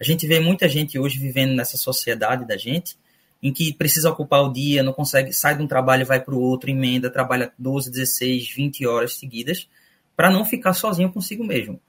A 0.00 0.04
gente 0.04 0.26
vê 0.26 0.38
muita 0.38 0.68
gente 0.68 0.98
hoje 0.98 1.18
vivendo 1.18 1.54
nessa 1.54 1.76
sociedade 1.76 2.46
da 2.46 2.56
gente, 2.56 2.96
em 3.42 3.52
que 3.52 3.72
precisa 3.72 4.10
ocupar 4.10 4.42
o 4.42 4.52
dia, 4.52 4.82
não 4.82 4.92
consegue, 4.92 5.32
sai 5.32 5.56
de 5.56 5.62
um 5.62 5.66
trabalho, 5.66 6.06
vai 6.06 6.20
para 6.20 6.34
o 6.34 6.40
outro, 6.40 6.70
emenda, 6.70 7.10
trabalha 7.10 7.52
12, 7.58 7.90
16, 7.90 8.50
20 8.54 8.86
horas 8.86 9.14
seguidas, 9.14 9.68
para 10.16 10.30
não 10.30 10.44
ficar 10.44 10.72
sozinho 10.72 11.12
consigo 11.12 11.44
mesmo. 11.44 11.80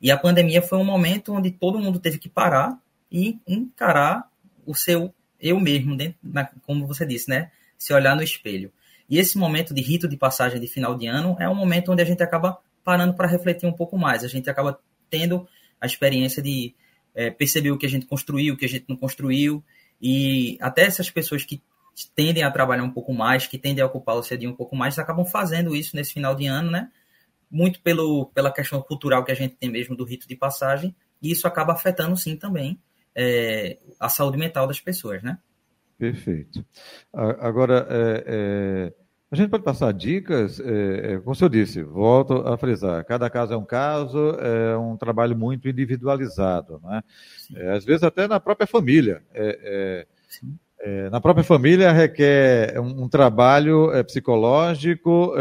E 0.00 0.10
a 0.10 0.16
pandemia 0.16 0.62
foi 0.62 0.78
um 0.78 0.84
momento 0.84 1.32
onde 1.32 1.50
todo 1.50 1.78
mundo 1.78 1.98
teve 1.98 2.18
que 2.18 2.28
parar 2.28 2.78
e 3.10 3.38
encarar 3.46 4.28
o 4.66 4.74
seu 4.74 5.12
eu 5.40 5.58
mesmo, 5.60 5.96
dentro, 5.96 6.18
na, 6.22 6.44
como 6.66 6.86
você 6.86 7.06
disse, 7.06 7.30
né? 7.30 7.50
Se 7.76 7.92
olhar 7.92 8.16
no 8.16 8.22
espelho. 8.22 8.72
E 9.08 9.18
esse 9.18 9.38
momento 9.38 9.72
de 9.72 9.80
rito 9.80 10.08
de 10.08 10.16
passagem 10.16 10.60
de 10.60 10.66
final 10.66 10.94
de 10.96 11.06
ano 11.06 11.36
é 11.38 11.48
um 11.48 11.54
momento 11.54 11.92
onde 11.92 12.02
a 12.02 12.04
gente 12.04 12.22
acaba 12.22 12.58
parando 12.84 13.14
para 13.14 13.28
refletir 13.28 13.66
um 13.66 13.72
pouco 13.72 13.96
mais. 13.96 14.24
A 14.24 14.28
gente 14.28 14.50
acaba 14.50 14.78
tendo 15.08 15.46
a 15.80 15.86
experiência 15.86 16.42
de 16.42 16.74
é, 17.14 17.30
perceber 17.30 17.70
o 17.70 17.78
que 17.78 17.86
a 17.86 17.88
gente 17.88 18.06
construiu, 18.06 18.54
o 18.54 18.56
que 18.56 18.64
a 18.64 18.68
gente 18.68 18.86
não 18.88 18.96
construiu, 18.96 19.62
e 20.00 20.56
até 20.60 20.82
essas 20.82 21.10
pessoas 21.10 21.44
que 21.44 21.62
tendem 22.14 22.42
a 22.42 22.50
trabalhar 22.50 22.84
um 22.84 22.90
pouco 22.90 23.12
mais, 23.12 23.46
que 23.46 23.58
tendem 23.58 23.82
a 23.82 23.86
ocupar 23.86 24.16
o 24.16 24.22
CEDIM 24.22 24.48
um 24.48 24.54
pouco 24.54 24.76
mais, 24.76 24.98
acabam 24.98 25.24
fazendo 25.26 25.74
isso 25.74 25.96
nesse 25.96 26.12
final 26.12 26.34
de 26.34 26.46
ano, 26.46 26.70
né? 26.70 26.90
Muito 27.50 27.80
pelo, 27.80 28.26
pela 28.26 28.52
questão 28.52 28.80
cultural 28.80 29.24
que 29.24 29.32
a 29.32 29.34
gente 29.34 29.56
tem 29.56 29.70
mesmo 29.70 29.96
do 29.96 30.04
rito 30.04 30.28
de 30.28 30.36
passagem, 30.36 30.94
e 31.20 31.32
isso 31.32 31.48
acaba 31.48 31.72
afetando 31.72 32.16
sim 32.16 32.36
também 32.36 32.80
é, 33.14 33.78
a 33.98 34.08
saúde 34.08 34.38
mental 34.38 34.66
das 34.66 34.80
pessoas, 34.80 35.22
né? 35.22 35.38
Perfeito. 35.98 36.64
Agora, 37.12 37.84
é, 37.90 38.24
é, 38.26 38.92
a 39.30 39.36
gente 39.36 39.50
pode 39.50 39.62
passar 39.62 39.92
dicas, 39.92 40.58
é, 40.60 41.14
é 41.14 41.18
como 41.18 41.36
eu 41.40 41.48
disse, 41.48 41.82
volto 41.82 42.34
a 42.46 42.56
frisar, 42.56 43.04
cada 43.04 43.28
caso 43.28 43.52
é 43.52 43.56
um 43.56 43.64
caso, 43.64 44.30
é 44.40 44.76
um 44.76 44.96
trabalho 44.96 45.36
muito 45.36 45.68
individualizado, 45.68 46.80
né? 46.82 47.02
É, 47.54 47.72
às 47.72 47.84
vezes 47.84 48.02
até 48.02 48.26
na 48.26 48.40
própria 48.40 48.66
família. 48.66 49.22
É, 49.34 50.06
na 51.10 51.20
própria 51.20 51.44
família 51.44 51.90
requer 51.90 52.78
um, 52.80 53.02
um 53.02 53.08
trabalho 53.08 53.90
psicológico 54.06 55.34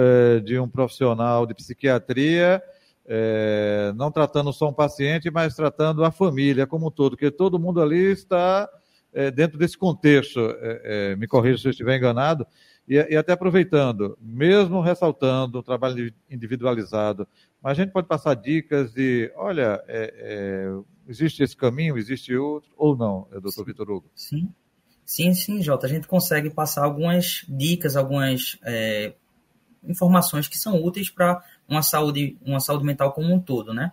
de 0.44 0.58
um 0.58 0.67
profissional 0.67 1.46
de 1.46 1.53
psiquiatria 1.53 2.62
é, 3.08 3.94
não 3.96 4.12
tratando 4.12 4.51
só 4.51 4.67
um 4.67 4.74
paciente, 4.74 5.32
mas 5.32 5.56
tratando 5.56 6.03
a 6.03 6.12
família 6.12 6.67
como 6.67 6.88
um 6.88 6.91
todo, 6.91 7.12
porque 7.12 7.32
todo 7.32 7.58
mundo 7.58 7.82
ali 7.82 8.12
está 8.12 8.70
é, 9.17 9.31
dentro 9.31 9.57
desse 9.57 9.75
contexto. 9.75 10.39
É, 10.62 11.12
é 11.12 11.15
me 11.15 11.27
corrija 11.27 11.57
se 11.57 11.67
eu 11.67 11.71
estiver 11.71 11.97
enganado. 11.97 12.45
E, 12.88 12.95
e, 12.95 13.17
até 13.17 13.33
aproveitando, 13.33 14.17
mesmo 14.21 14.79
ressaltando 14.79 15.59
o 15.59 15.63
trabalho 15.63 16.13
individualizado, 16.29 17.27
mas 17.62 17.77
a 17.77 17.83
gente 17.83 17.91
pode 17.91 18.07
passar 18.07 18.33
dicas 18.36 18.93
de, 18.93 19.29
olha, 19.36 19.83
é, 19.88 20.13
é, 20.17 20.79
existe 21.07 21.43
esse 21.43 21.57
caminho, 21.57 21.97
existe 21.97 22.33
outro, 22.36 22.71
ou 22.77 22.95
não, 22.95 23.27
doutor 23.41 23.65
Vitor 23.65 23.89
Hugo? 23.89 24.12
Sim. 24.15 24.50
Sim, 25.03 25.33
sim, 25.33 25.62
Jota. 25.62 25.86
A 25.86 25.89
gente 25.89 26.07
consegue 26.07 26.50
passar 26.50 26.83
algumas 26.83 27.45
dicas, 27.47 27.95
algumas 27.95 28.59
informações 29.83 30.50
que 30.50 30.57
são 30.57 30.83
úteis 30.83 31.09
para 31.09 31.41
uma 31.67 31.81
saúde, 31.81 32.38
uma 32.45 32.59
saúde 32.59 32.83
mental 32.83 33.13
como 33.13 33.33
um 33.33 33.39
todo, 33.39 33.74
né? 33.74 33.91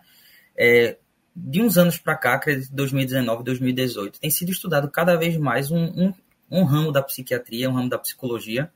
É, 0.57 0.97
de 1.35 1.61
uns 1.61 1.77
anos 1.77 1.97
para 1.97 2.15
cá, 2.15 2.35
acredito 2.35 2.73
2019, 2.73 3.43
2018, 3.43 4.19
tem 4.19 4.29
sido 4.29 4.51
estudado 4.51 4.89
cada 4.89 5.17
vez 5.17 5.35
mais 5.35 5.69
um, 5.69 5.83
um, 5.83 6.13
um, 6.49 6.63
ramo 6.63 6.91
da 6.91 7.01
psiquiatria, 7.01 7.69
um 7.69 7.73
ramo 7.73 7.89
da 7.89 7.97
psicologia, 7.97 8.71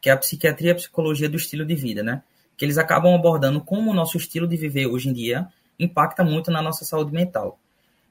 que 0.00 0.08
é 0.08 0.12
a 0.12 0.16
psiquiatria 0.16 0.68
e 0.68 0.72
a 0.72 0.76
psicologia 0.76 1.28
do 1.28 1.36
estilo 1.36 1.64
de 1.64 1.74
vida, 1.74 2.02
né? 2.02 2.22
Que 2.56 2.64
eles 2.64 2.78
acabam 2.78 3.12
abordando 3.14 3.60
como 3.60 3.90
o 3.90 3.94
nosso 3.94 4.16
estilo 4.16 4.46
de 4.46 4.56
viver 4.56 4.86
hoje 4.86 5.08
em 5.08 5.12
dia 5.12 5.48
impacta 5.76 6.22
muito 6.22 6.52
na 6.52 6.62
nossa 6.62 6.84
saúde 6.84 7.12
mental. 7.12 7.58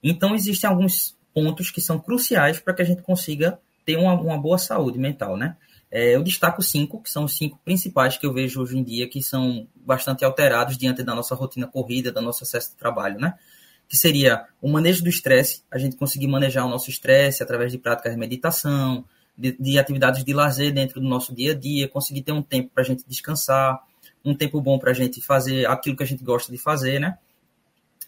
Então, 0.04 0.36
existem 0.36 0.70
alguns 0.70 1.16
pontos 1.34 1.72
que 1.72 1.80
são 1.80 1.98
cruciais 1.98 2.60
para 2.60 2.74
que 2.74 2.82
a 2.82 2.86
gente 2.86 3.02
consiga 3.02 3.58
ter 3.86 3.96
uma, 3.96 4.14
uma 4.14 4.38
boa 4.38 4.58
saúde 4.58 5.00
mental, 5.00 5.38
né? 5.38 5.56
É, 5.90 6.16
eu 6.16 6.24
destaco 6.24 6.62
cinco, 6.62 7.02
que 7.02 7.10
são 7.10 7.24
os 7.24 7.38
cinco 7.38 7.58
principais 7.64 8.18
que 8.18 8.26
eu 8.26 8.34
vejo 8.34 8.62
hoje 8.62 8.78
em 8.78 8.84
dia, 8.84 9.08
que 9.08 9.22
são 9.22 9.68
bastante 9.76 10.26
alterados 10.26 10.78
diante 10.78 11.04
da 11.04 11.14
nossa 11.16 11.36
rotina 11.36 11.68
corrida, 11.68 12.12
da 12.12 12.20
nosso 12.20 12.44
acesso 12.44 12.72
de 12.72 12.78
trabalho, 12.78 13.20
né? 13.20 13.36
Que 13.94 13.98
seria 13.98 14.48
o 14.60 14.68
manejo 14.68 15.04
do 15.04 15.08
estresse, 15.08 15.62
a 15.70 15.78
gente 15.78 15.96
conseguir 15.96 16.26
manejar 16.26 16.66
o 16.66 16.68
nosso 16.68 16.90
estresse 16.90 17.44
através 17.44 17.72
de 17.72 17.78
práticas 17.78 18.12
de 18.12 18.18
meditação, 18.18 19.06
de, 19.38 19.52
de, 19.52 19.78
atividades 19.78 20.24
de 20.24 20.34
lazer 20.34 20.74
dentro 20.74 21.00
do 21.00 21.08
nosso 21.08 21.32
dia 21.32 21.52
a 21.52 21.54
dia, 21.54 21.88
conseguir 21.88 22.24
ter 22.24 22.32
um 22.32 22.42
tempo 22.42 22.72
para 22.74 22.82
a 22.82 22.86
gente 22.88 23.04
descansar, 23.08 23.80
um 24.26 24.34
tempo 24.34 24.60
bom 24.60 24.80
para 24.80 24.90
a 24.90 24.94
gente 24.96 25.22
fazer 25.22 25.68
aquilo 25.68 25.96
que 25.96 26.02
a 26.02 26.08
gente 26.08 26.24
gosta 26.24 26.52
de 26.52 26.58
fazer, 26.58 27.00
né? 27.00 27.20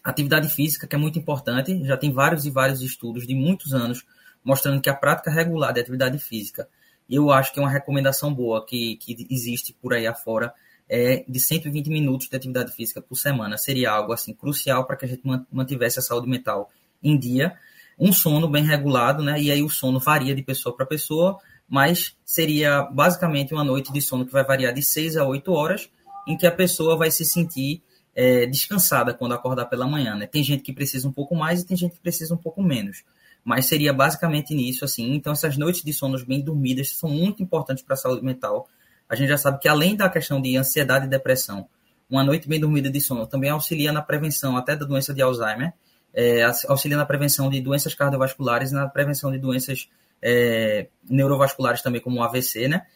Atividade 0.02 0.48
física, 0.48 0.88
que 0.88 0.96
é 0.96 0.98
muito 0.98 1.20
importante, 1.20 1.80
já 1.84 1.96
tem 1.96 2.12
vários 2.12 2.44
e 2.44 2.50
vários 2.50 2.82
estudos 2.82 3.24
de 3.24 3.36
muitos 3.36 3.72
anos 3.72 4.04
mostrando 4.42 4.80
que 4.80 4.90
a 4.90 4.94
prática 4.94 5.30
regular 5.30 5.72
de 5.72 5.78
atividade 5.78 6.18
física 6.18 6.68
eu 7.08 7.30
acho 7.30 7.52
que 7.52 7.60
é 7.60 7.62
uma 7.62 7.70
recomendação 7.70 8.34
boa 8.34 8.66
que, 8.66 8.96
que 8.96 9.24
existe 9.30 9.72
por 9.80 9.94
aí 9.94 10.04
afora 10.04 10.52
é 10.88 11.24
de 11.28 11.40
120 11.40 11.88
minutos 11.88 12.28
de 12.28 12.36
atividade 12.36 12.72
física 12.72 13.00
por 13.00 13.16
semana. 13.16 13.56
Seria 13.56 13.90
algo 13.90 14.12
assim 14.12 14.32
crucial 14.32 14.86
para 14.86 14.96
que 14.96 15.04
a 15.04 15.08
gente 15.08 15.22
mantivesse 15.50 15.98
a 15.98 16.02
saúde 16.02 16.28
mental 16.28 16.70
em 17.02 17.18
dia. 17.18 17.54
Um 17.98 18.12
sono 18.12 18.48
bem 18.48 18.64
regulado, 18.64 19.22
né? 19.22 19.40
E 19.40 19.50
aí 19.50 19.62
o 19.62 19.68
sono 19.68 19.98
varia 19.98 20.34
de 20.34 20.42
pessoa 20.42 20.76
para 20.76 20.86
pessoa, 20.86 21.38
mas 21.68 22.16
seria 22.24 22.82
basicamente 22.82 23.52
uma 23.52 23.64
noite 23.64 23.92
de 23.92 24.00
sono 24.00 24.26
que 24.26 24.32
vai 24.32 24.44
variar 24.44 24.72
de 24.72 24.82
6 24.82 25.16
a 25.16 25.24
8 25.24 25.52
horas, 25.52 25.88
em 26.26 26.36
que 26.36 26.46
a 26.46 26.52
pessoa 26.52 26.96
vai 26.96 27.10
se 27.10 27.24
sentir 27.24 27.82
é, 28.14 28.46
descansada 28.46 29.12
quando 29.12 29.32
acordar 29.32 29.66
pela 29.66 29.86
manhã, 29.86 30.14
né? 30.14 30.26
Tem 30.26 30.42
gente 30.44 30.62
que 30.62 30.72
precisa 30.72 31.08
um 31.08 31.12
pouco 31.12 31.34
mais 31.34 31.60
e 31.60 31.66
tem 31.66 31.76
gente 31.76 31.94
que 31.94 32.00
precisa 32.00 32.34
um 32.34 32.38
pouco 32.38 32.62
menos 32.62 33.02
mas 33.46 33.66
seria 33.66 33.92
basicamente 33.92 34.52
nisso, 34.52 34.84
assim. 34.84 35.14
Então, 35.14 35.32
essas 35.32 35.56
noites 35.56 35.84
de 35.84 35.92
sonos 35.92 36.24
bem 36.24 36.40
dormidas 36.40 36.96
são 36.96 37.08
muito 37.08 37.40
importantes 37.40 37.84
para 37.84 37.94
a 37.94 37.96
saúde 37.96 38.24
mental. 38.24 38.68
A 39.08 39.14
gente 39.14 39.28
já 39.28 39.36
sabe 39.36 39.58
que, 39.58 39.68
além 39.68 39.96
da 39.96 40.08
questão 40.08 40.40
de 40.40 40.56
ansiedade 40.56 41.06
e 41.06 41.08
depressão, 41.08 41.68
uma 42.08 42.22
noite 42.22 42.48
bem 42.48 42.60
dormida 42.60 42.90
de 42.90 43.00
sono 43.00 43.26
também 43.26 43.50
auxilia 43.50 43.92
na 43.92 44.02
prevenção 44.02 44.56
até 44.56 44.76
da 44.76 44.86
doença 44.86 45.12
de 45.12 45.22
Alzheimer, 45.22 45.72
é, 46.14 46.42
auxilia 46.68 46.96
na 46.96 47.04
prevenção 47.04 47.50
de 47.50 47.60
doenças 47.60 47.94
cardiovasculares, 47.94 48.72
na 48.72 48.88
prevenção 48.88 49.30
de 49.30 49.38
doenças 49.38 49.88
é, 50.22 50.88
neurovasculares 51.08 51.82
também, 51.82 52.00
como 52.00 52.20
o 52.20 52.22
AVC, 52.22 52.68
né? 52.68 52.86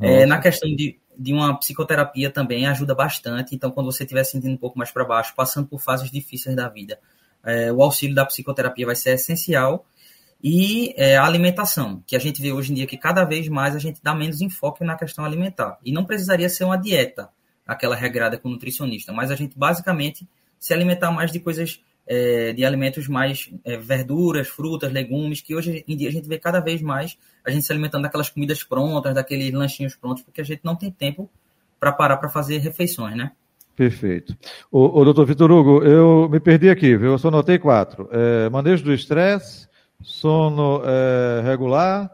É, 0.00 0.24
na 0.26 0.38
questão 0.38 0.68
de, 0.74 0.96
de 1.18 1.32
uma 1.32 1.58
psicoterapia 1.58 2.30
também 2.30 2.66
ajuda 2.66 2.94
bastante. 2.94 3.54
Então, 3.54 3.70
quando 3.70 3.86
você 3.90 4.04
estiver 4.04 4.22
sentindo 4.22 4.52
um 4.52 4.56
pouco 4.56 4.78
mais 4.78 4.92
para 4.92 5.04
baixo, 5.04 5.34
passando 5.34 5.66
por 5.66 5.80
fases 5.80 6.08
difíceis 6.08 6.54
da 6.54 6.68
vida, 6.68 7.00
é, 7.44 7.72
o 7.72 7.82
auxílio 7.82 8.14
da 8.14 8.24
psicoterapia 8.24 8.86
vai 8.86 8.94
ser 8.94 9.10
essencial 9.10 9.84
e 10.42 10.94
é, 10.96 11.16
a 11.16 11.24
alimentação, 11.24 12.02
que 12.06 12.14
a 12.14 12.18
gente 12.18 12.40
vê 12.40 12.52
hoje 12.52 12.70
em 12.70 12.74
dia 12.74 12.86
que 12.86 12.96
cada 12.96 13.24
vez 13.24 13.48
mais 13.48 13.74
a 13.74 13.78
gente 13.78 14.00
dá 14.02 14.14
menos 14.14 14.40
enfoque 14.40 14.84
na 14.84 14.96
questão 14.96 15.24
alimentar. 15.24 15.78
E 15.84 15.92
não 15.92 16.04
precisaria 16.04 16.48
ser 16.48 16.64
uma 16.64 16.76
dieta, 16.76 17.28
aquela 17.66 17.96
regrada 17.96 18.38
com 18.38 18.48
o 18.48 18.52
nutricionista, 18.52 19.12
mas 19.12 19.30
a 19.30 19.36
gente 19.36 19.58
basicamente 19.58 20.28
se 20.58 20.72
alimentar 20.72 21.10
mais 21.10 21.32
de 21.32 21.40
coisas, 21.40 21.82
é, 22.06 22.52
de 22.52 22.64
alimentos 22.64 23.08
mais 23.08 23.50
é, 23.64 23.76
verduras, 23.76 24.48
frutas, 24.48 24.92
legumes, 24.92 25.40
que 25.40 25.54
hoje 25.54 25.84
em 25.86 25.96
dia 25.96 26.08
a 26.08 26.12
gente 26.12 26.28
vê 26.28 26.38
cada 26.38 26.60
vez 26.60 26.80
mais 26.80 27.18
a 27.44 27.50
gente 27.50 27.66
se 27.66 27.72
alimentando 27.72 28.02
daquelas 28.02 28.30
comidas 28.30 28.62
prontas, 28.62 29.14
daqueles 29.14 29.52
lanchinhos 29.52 29.96
prontos, 29.96 30.22
porque 30.22 30.40
a 30.40 30.44
gente 30.44 30.60
não 30.62 30.76
tem 30.76 30.90
tempo 30.90 31.28
para 31.80 31.92
parar 31.92 32.16
para 32.16 32.28
fazer 32.28 32.58
refeições, 32.58 33.16
né? 33.16 33.32
Perfeito. 33.74 34.36
O, 34.72 35.00
o 35.00 35.04
doutor 35.04 35.24
Vitor 35.24 35.50
Hugo, 35.50 35.84
eu 35.84 36.28
me 36.28 36.40
perdi 36.40 36.68
aqui, 36.68 36.96
viu? 36.96 37.12
Eu 37.12 37.18
só 37.18 37.30
notei 37.30 37.58
quatro. 37.58 38.08
É, 38.10 38.50
manejo 38.50 38.82
do 38.82 38.92
estresse, 38.92 39.68
sono 40.02 40.82
é, 40.84 41.42
regular, 41.42 42.10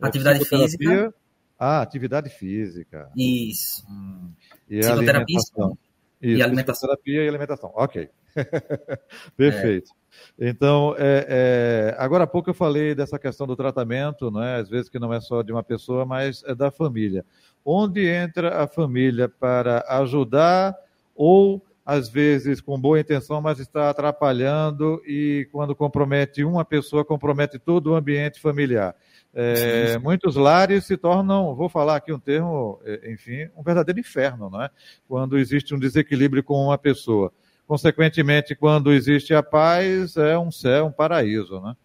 atividade 0.00 0.44
física. 0.44 1.14
Ah, 1.58 1.80
atividade 1.80 2.30
física. 2.30 3.10
Isso. 3.16 3.84
Hum. 3.88 4.30
E 4.68 4.84
alimentação. 4.84 5.78
Isso, 6.20 6.38
e 6.38 6.42
alimentação. 6.42 6.88
Terapia 6.88 7.24
e 7.24 7.28
alimentação. 7.28 7.72
Ok. 7.74 8.08
Perfeito. 9.36 9.90
É. 10.38 10.48
Então, 10.48 10.94
é, 10.98 11.26
é, 11.28 11.96
agora 11.98 12.24
há 12.24 12.26
pouco 12.26 12.50
eu 12.50 12.54
falei 12.54 12.94
dessa 12.94 13.18
questão 13.18 13.46
do 13.46 13.56
tratamento, 13.56 14.30
não 14.30 14.42
é? 14.42 14.56
às 14.56 14.68
vezes 14.68 14.88
que 14.88 14.98
não 14.98 15.12
é 15.12 15.20
só 15.20 15.42
de 15.42 15.52
uma 15.52 15.62
pessoa, 15.62 16.04
mas 16.04 16.42
é 16.44 16.54
da 16.54 16.70
família. 16.70 17.24
Onde 17.64 18.06
entra 18.06 18.62
a 18.62 18.66
família 18.66 19.28
para 19.28 19.84
ajudar 19.88 20.74
ou 21.14 21.65
às 21.86 22.08
vezes 22.08 22.60
com 22.60 22.78
boa 22.78 22.98
intenção, 22.98 23.40
mas 23.40 23.60
está 23.60 23.88
atrapalhando 23.88 25.00
e 25.06 25.48
quando 25.52 25.76
compromete 25.76 26.42
uma 26.42 26.64
pessoa, 26.64 27.04
compromete 27.04 27.60
todo 27.60 27.92
o 27.92 27.94
ambiente 27.94 28.40
familiar. 28.40 28.96
É, 29.32 29.54
sim, 29.54 29.92
sim. 29.92 29.98
Muitos 30.00 30.34
lares 30.34 30.84
se 30.84 30.96
tornam, 30.96 31.54
vou 31.54 31.68
falar 31.68 31.94
aqui 31.94 32.12
um 32.12 32.18
termo, 32.18 32.80
é, 32.84 33.12
enfim, 33.12 33.48
um 33.56 33.62
verdadeiro 33.62 34.00
inferno, 34.00 34.50
não 34.50 34.60
é? 34.60 34.70
Quando 35.06 35.38
existe 35.38 35.72
um 35.76 35.78
desequilíbrio 35.78 36.42
com 36.42 36.54
uma 36.54 36.76
pessoa. 36.76 37.32
Consequentemente, 37.68 38.56
quando 38.56 38.92
existe 38.92 39.32
a 39.32 39.42
paz, 39.42 40.16
é 40.16 40.36
um 40.36 40.50
céu, 40.50 40.86
um 40.86 40.92
paraíso, 40.92 41.60
né? 41.60 41.76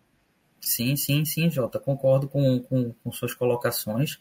Sim, 0.59 0.95
sim, 0.95 1.25
sim, 1.25 1.49
Jota, 1.49 1.79
concordo 1.79 2.27
com, 2.27 2.59
com, 2.59 2.93
com 3.03 3.11
suas 3.11 3.35
colocações. 3.35 4.19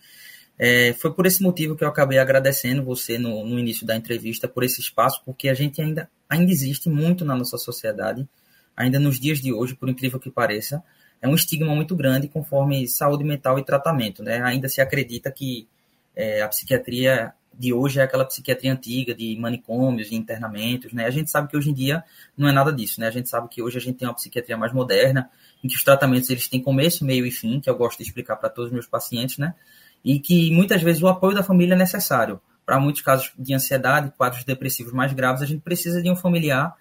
É, 0.63 0.93
foi 0.93 1.11
por 1.15 1.25
esse 1.25 1.43
motivo 1.43 1.75
que 1.75 1.83
eu 1.83 1.89
acabei 1.89 2.19
agradecendo 2.19 2.85
você 2.85 3.17
no, 3.17 3.47
no, 3.47 3.59
início 3.59 3.87
da 3.87 3.97
entrevista 3.97 4.47
por 4.47 4.63
esse 4.63 4.79
espaço, 4.79 5.23
porque 5.25 5.49
a 5.49 5.55
gente 5.55 5.81
ainda, 5.81 6.11
ainda 6.29 6.53
existe 6.53 6.91
muito 6.91 7.25
na 7.25 7.35
nossa 7.35 7.57
sociedade 7.57 8.29
ainda 8.77 8.99
nos 8.99 9.19
dias 9.19 9.41
de 9.41 9.55
hoje, 9.55 9.75
por 9.75 9.89
incrível 9.89 10.21
que 10.21 10.31
pareça, 10.31 10.83
é 11.23 11.27
um 11.27 11.35
estigma 11.35 11.75
muito 11.75 11.97
grande 11.97 12.29
conforme 12.29 12.87
saúde 12.87 13.25
mental 13.25 13.59
e 13.59 13.65
tratamento. 13.65 14.23
Né? 14.23 14.43
Ainda 14.43 14.69
se 14.69 14.83
acredita 14.83 15.31
que 15.33 15.67
é, 16.15 16.43
a 16.43 16.49
psiquiatria 16.49 17.33
de 17.59 17.73
hoje 17.73 17.99
é 17.99 18.03
aquela 18.03 18.27
psiquiatria 18.27 18.71
antiga 18.71 19.15
de 19.15 19.35
manicômios, 19.39 20.11
de 20.11 20.15
internamentos, 20.15 20.93
né? 20.93 21.07
A 21.07 21.11
gente 21.11 21.31
sabe 21.31 21.49
que 21.49 21.57
hoje 21.57 21.71
em 21.71 21.75
dia 21.75 22.05
não 22.37 22.49
é 22.49 22.53
nada 22.53 22.73
disso, 22.73 23.01
né? 23.01 23.09
A 23.09 23.11
gente 23.11 23.29
sabe 23.29 23.49
que 23.49 23.63
hoje 23.63 23.77
a 23.77 23.81
gente 23.81 23.99
tem 23.99 24.09
uma 24.09 24.15
psiquiatria 24.15 24.57
mais 24.57 24.73
moderna, 24.73 25.29
em 25.63 25.69
que 25.69 25.75
os 25.75 25.85
tratamentos 25.85 26.31
eles 26.31 26.49
têm 26.49 26.63
começo, 26.63 27.05
meio 27.05 27.27
e 27.27 27.31
fim, 27.31 27.61
que 27.61 27.69
eu 27.69 27.77
gosto 27.77 27.99
de 27.99 28.05
explicar 28.05 28.37
para 28.37 28.49
todos 28.49 28.69
os 28.69 28.73
meus 28.73 28.87
pacientes, 28.87 29.37
né? 29.37 29.55
E 30.05 30.19
que 30.19 30.51
muitas 30.53 30.83
vezes 30.83 31.03
o 31.03 31.09
apoio 31.09 31.35
da 31.35 31.43
família 31.43 31.75
é 31.75 31.79
necessário. 31.79 32.41
Para 32.65 32.81
muitos 32.81 33.03
casos 33.03 33.33
de 33.39 33.55
ansiedade, 33.55 34.13
quadros 34.17 34.45
depressivos 34.45 34.93
mais 34.93 35.13
graves, 35.13 35.43
a 35.43 35.47
gente 35.47 35.61
precisa 35.61 36.03
de 36.03 36.11
um 36.11 36.17
familiar 36.17 36.75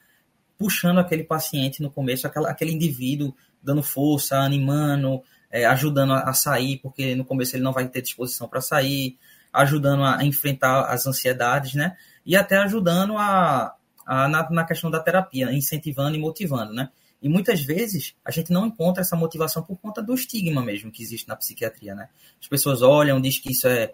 puxando 0.57 0.99
aquele 0.99 1.23
paciente 1.23 1.81
no 1.81 1.89
começo, 1.89 2.27
aquela, 2.27 2.49
aquele 2.49 2.73
indivíduo 2.73 3.33
dando 3.63 3.81
força, 3.81 4.37
animando, 4.37 5.23
é, 5.49 5.65
ajudando 5.65 6.13
a, 6.13 6.29
a, 6.29 6.33
sair, 6.33 6.77
porque 6.77 7.15
no 7.15 7.23
começo 7.23 7.55
ele 7.55 7.63
não 7.63 7.71
vai 7.71 7.87
ter 7.87 8.01
disposição 8.01 8.47
para 8.47 8.59
sair, 8.59 9.17
ajudando 9.53 10.03
a, 10.03 10.17
a, 10.17 10.25
enfrentar 10.25 10.81
as 10.83 11.07
ansiedades, 11.07 11.75
né? 11.75 11.95
E 12.25 12.35
até 12.35 12.57
ajudando 12.57 13.17
a, 13.17 13.73
a 14.05 14.27
na, 14.27 14.49
na, 14.49 14.65
questão 14.65 14.91
da 14.91 14.99
terapia, 14.99 15.51
incentivando 15.51 16.17
e 16.17 16.19
motivando, 16.19 16.73
né? 16.73 16.89
E 17.21 17.27
muitas 17.27 17.61
vezes 17.61 18.15
a 18.23 18.31
gente 18.31 18.51
não 18.51 18.65
encontra 18.67 19.01
essa 19.01 19.15
motivação 19.15 19.61
por 19.61 19.77
conta 19.77 20.01
do 20.01 20.13
estigma 20.13 20.61
mesmo 20.63 20.91
que 20.91 21.03
existe 21.03 21.27
na 21.27 21.35
psiquiatria, 21.35 21.93
né? 21.93 22.09
As 22.41 22.47
pessoas 22.47 22.81
olham, 22.81 23.19
dizem 23.19 23.41
que 23.41 23.51
isso 23.51 23.67
é 23.67 23.93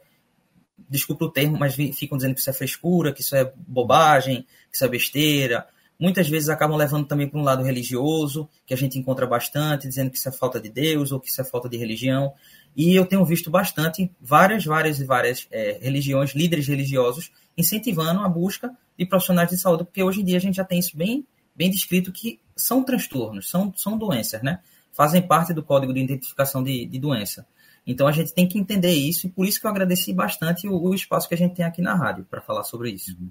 desculpa 0.89 1.25
o 1.25 1.31
termo, 1.31 1.57
mas 1.57 1.73
ficam 1.73 2.17
dizendo 2.17 2.35
que 2.35 2.41
isso 2.41 2.49
é 2.49 2.53
frescura, 2.53 3.13
que 3.13 3.21
isso 3.21 3.35
é 3.35 3.51
bobagem, 3.65 4.45
que 4.69 4.75
isso 4.75 4.83
é 4.83 4.87
besteira, 4.89 5.65
Muitas 5.97 6.27
vezes 6.27 6.49
acabam 6.49 6.77
levando 6.77 7.07
também 7.07 7.27
para 7.27 7.39
um 7.39 7.43
lado 7.43 7.63
religioso, 7.63 8.49
que 8.65 8.73
a 8.73 8.77
gente 8.77 8.99
encontra 8.99 9.25
bastante, 9.25 9.87
dizendo 9.87 10.11
que 10.11 10.17
isso 10.17 10.27
é 10.27 10.31
falta 10.31 10.59
de 10.59 10.69
Deus 10.69 11.11
ou 11.11 11.19
que 11.19 11.29
isso 11.29 11.39
é 11.39 11.45
falta 11.45 11.69
de 11.69 11.77
religião. 11.77 12.33
E 12.75 12.93
eu 12.93 13.05
tenho 13.05 13.23
visto 13.23 13.49
bastante 13.49 14.11
várias, 14.19 14.65
várias 14.65 14.99
e 14.99 15.05
várias 15.05 15.47
é, 15.49 15.79
religiões, 15.81 16.31
líderes 16.31 16.67
religiosos, 16.67 17.31
incentivando 17.57 18.19
a 18.19 18.27
busca 18.27 18.75
de 18.97 19.05
profissionais 19.05 19.49
de 19.49 19.57
saúde, 19.57 19.85
porque 19.85 20.03
hoje 20.03 20.21
em 20.21 20.25
dia 20.25 20.37
a 20.37 20.41
gente 20.41 20.55
já 20.55 20.65
tem 20.65 20.79
isso 20.79 20.97
bem, 20.97 21.25
bem 21.55 21.69
descrito 21.69 22.11
que 22.11 22.39
são 22.55 22.83
transtornos, 22.83 23.49
são, 23.49 23.73
são 23.75 23.97
doenças, 23.97 24.41
né? 24.41 24.59
Fazem 24.91 25.21
parte 25.21 25.53
do 25.53 25.63
código 25.63 25.93
de 25.93 25.99
identificação 25.99 26.63
de, 26.63 26.85
de 26.85 26.99
doença. 26.99 27.45
Então 27.85 28.07
a 28.07 28.11
gente 28.11 28.33
tem 28.33 28.47
que 28.47 28.57
entender 28.57 28.93
isso, 28.93 29.27
e 29.27 29.29
por 29.29 29.45
isso 29.45 29.59
que 29.59 29.67
eu 29.67 29.71
agradeci 29.71 30.13
bastante 30.13 30.67
o, 30.67 30.75
o 30.75 30.95
espaço 30.95 31.27
que 31.27 31.35
a 31.35 31.37
gente 31.37 31.55
tem 31.55 31.65
aqui 31.65 31.81
na 31.81 31.93
rádio 31.93 32.25
para 32.29 32.41
falar 32.41 32.63
sobre 32.63 32.91
isso. 32.91 33.15
Uhum. 33.19 33.29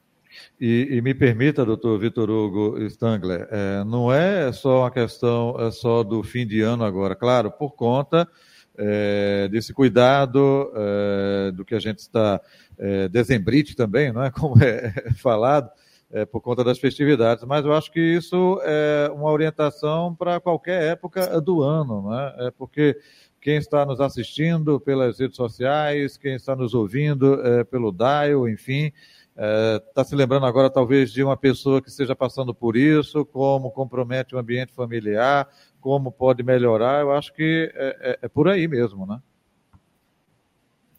E, 0.60 0.88
e, 0.90 1.00
me 1.00 1.14
permita, 1.14 1.64
doutor 1.64 1.98
Vitor 1.98 2.28
Hugo 2.28 2.78
Stangler, 2.86 3.48
é, 3.50 3.84
não 3.84 4.12
é 4.12 4.52
só 4.52 4.80
uma 4.80 4.90
questão 4.90 5.56
é 5.60 5.70
só 5.70 6.02
do 6.02 6.22
fim 6.22 6.46
de 6.46 6.60
ano 6.60 6.84
agora, 6.84 7.14
claro, 7.14 7.50
por 7.52 7.72
conta 7.72 8.28
é, 8.76 9.48
desse 9.48 9.72
cuidado 9.72 10.72
é, 10.74 11.52
do 11.52 11.64
que 11.64 11.74
a 11.74 11.78
gente 11.78 11.98
está 12.00 12.40
é, 12.78 13.08
dezembrite 13.08 13.76
também, 13.76 14.12
não 14.12 14.22
é 14.22 14.30
como 14.32 14.62
é 14.62 14.92
falado, 15.16 15.70
é, 16.14 16.24
por 16.24 16.40
conta 16.40 16.62
das 16.62 16.78
festividades, 16.78 17.44
mas 17.44 17.64
eu 17.64 17.72
acho 17.72 17.90
que 17.90 18.00
isso 18.00 18.60
é 18.62 19.10
uma 19.12 19.30
orientação 19.30 20.14
para 20.14 20.40
qualquer 20.40 20.92
época 20.92 21.40
do 21.40 21.60
ano, 21.62 22.02
não 22.02 22.18
é? 22.18 22.50
porque 22.52 22.96
quem 23.40 23.56
está 23.56 23.84
nos 23.84 24.00
assistindo 24.00 24.80
pelas 24.80 25.18
redes 25.18 25.36
sociais, 25.36 26.16
quem 26.16 26.34
está 26.34 26.54
nos 26.54 26.72
ouvindo 26.72 27.44
é, 27.44 27.64
pelo 27.64 27.92
dial, 27.92 28.48
enfim, 28.48 28.92
Está 29.34 30.02
é, 30.02 30.04
se 30.04 30.14
lembrando 30.14 30.46
agora, 30.46 30.70
talvez, 30.70 31.10
de 31.12 31.20
uma 31.22 31.36
pessoa 31.36 31.82
que 31.82 31.88
esteja 31.88 32.14
passando 32.14 32.54
por 32.54 32.76
isso, 32.76 33.24
como 33.24 33.72
compromete 33.72 34.32
o 34.32 34.38
ambiente 34.38 34.72
familiar, 34.72 35.48
como 35.80 36.12
pode 36.12 36.44
melhorar. 36.44 37.00
Eu 37.00 37.10
acho 37.12 37.34
que 37.34 37.72
é, 37.74 38.10
é, 38.12 38.18
é 38.22 38.28
por 38.28 38.48
aí 38.48 38.68
mesmo, 38.68 39.04
né? 39.04 39.20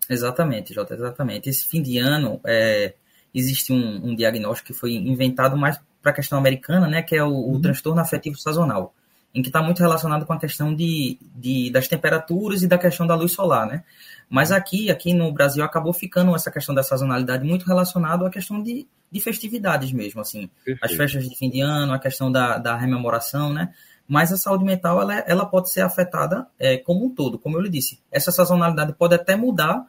Exatamente, 0.09 0.73
Jota, 0.73 0.95
exatamente. 0.95 1.49
Esse 1.49 1.65
fim 1.65 1.81
de 1.81 1.97
ano, 1.97 2.41
é, 2.45 2.95
existe 3.35 3.71
um, 3.73 4.09
um, 4.09 4.15
diagnóstico 4.15 4.67
que 4.67 4.73
foi 4.73 4.93
inventado 4.93 5.57
mais 5.57 5.79
para 6.01 6.11
a 6.11 6.15
questão 6.15 6.39
americana, 6.39 6.87
né, 6.87 7.01
que 7.01 7.15
é 7.15 7.23
o, 7.23 7.27
uhum. 7.27 7.55
o 7.55 7.61
transtorno 7.61 8.01
afetivo 8.01 8.37
sazonal 8.37 8.93
em 9.35 9.41
que 9.41 9.49
está 9.49 9.61
muito 9.61 9.79
relacionado 9.79 10.25
com 10.25 10.31
a 10.31 10.39
questão 10.39 10.73
de, 10.73 11.19
de, 11.35 11.69
das 11.69 11.89
temperaturas 11.89 12.63
e 12.63 12.67
da 12.67 12.77
questão 12.77 13.05
da 13.05 13.15
luz 13.15 13.33
solar, 13.33 13.67
né? 13.67 13.83
Mas 14.29 14.49
aqui, 14.49 14.89
aqui 14.89 15.13
no 15.13 15.29
Brasil, 15.29 15.61
acabou 15.61 15.91
ficando 15.91 16.33
essa 16.33 16.49
questão 16.49 16.73
da 16.73 16.81
sazonalidade 16.81 17.45
muito 17.45 17.65
relacionado 17.65 18.25
à 18.25 18.29
questão 18.29 18.63
de, 18.63 18.87
de 19.11 19.19
festividades 19.19 19.91
mesmo, 19.91 20.21
assim. 20.21 20.49
Perfeito. 20.63 20.85
As 20.85 20.93
festas 20.93 21.27
de 21.27 21.37
fim 21.37 21.49
de 21.49 21.59
ano, 21.59 21.91
a 21.91 21.99
questão 21.99 22.31
da, 22.31 22.57
da 22.57 22.77
rememoração, 22.77 23.51
né? 23.51 23.73
Mas 24.07 24.31
a 24.31 24.37
saúde 24.37 24.63
mental, 24.63 25.01
ela, 25.01 25.15
ela 25.27 25.45
pode 25.45 25.69
ser 25.69 25.81
afetada 25.81 26.47
é, 26.57 26.77
como 26.77 27.05
um 27.05 27.13
todo, 27.13 27.37
como 27.37 27.57
eu 27.57 27.61
lhe 27.61 27.69
disse. 27.69 27.99
Essa 28.09 28.31
sazonalidade 28.31 28.93
pode 28.93 29.15
até 29.15 29.35
mudar 29.35 29.85